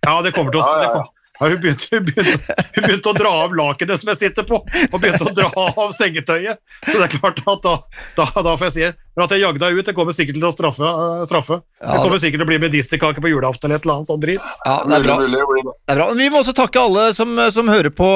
[0.04, 1.06] Ja, det kommer til å det ja.
[1.38, 4.62] Ja, hun, begynte, hun, begynte, hun begynte å dra av lakenet som jeg sitter på,
[4.64, 6.62] og begynte å dra av sengetøyet.
[6.86, 7.76] Så det er klart at da,
[8.18, 9.86] da, da får jeg si men at jeg jagde deg ut.
[9.88, 10.86] Det kommer sikkert til å straffe.
[10.86, 11.56] eh, straffe.
[11.82, 14.22] Ja, det kommer sikkert til å bli medisterkake på julaften eller et eller annet sånt
[14.22, 14.52] dritt.
[14.62, 15.06] Ja, det er.
[15.08, 16.06] Det er bra.
[16.14, 18.06] Vi må også takke alle som, som hører på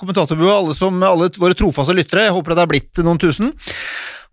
[0.00, 2.30] kommentatorbua, alle, som, alle våre trofaste lyttere.
[2.30, 3.52] Jeg håper det har blitt noen tusen.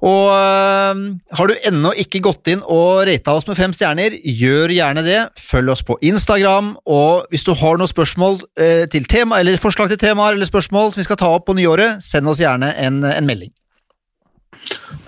[0.06, 0.99] Og øh,
[1.38, 5.20] har du ennå ikke gått inn og rata oss med fem stjerner, gjør gjerne det.
[5.41, 9.89] Følg oss på Instagram, og hvis du har noen spørsmål øh, til tema, eller forslag
[9.89, 13.01] til temaer eller spørsmål som vi skal ta opp på nyåret, send oss gjerne en,
[13.10, 13.53] en melding.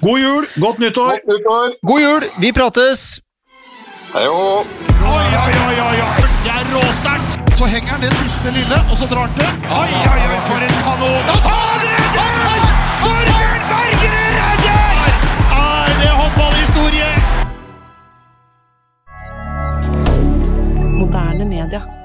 [0.02, 1.14] God jul, godt nyttår!
[1.14, 1.78] Godt nyttår.
[1.86, 2.28] God jul!
[2.42, 3.08] Vi prates!
[4.14, 4.66] Hei Oi,
[5.08, 6.28] oi, oi, oi, oi.
[6.46, 7.38] Det er råsterkt.
[7.58, 9.72] Så henger han det siste lille, og så drar han til.
[9.82, 11.34] Oi, oi, oi, for en kanon.
[11.48, 11.67] Han
[16.88, 17.06] håndballhistorie?
[20.98, 21.97] Moderne media.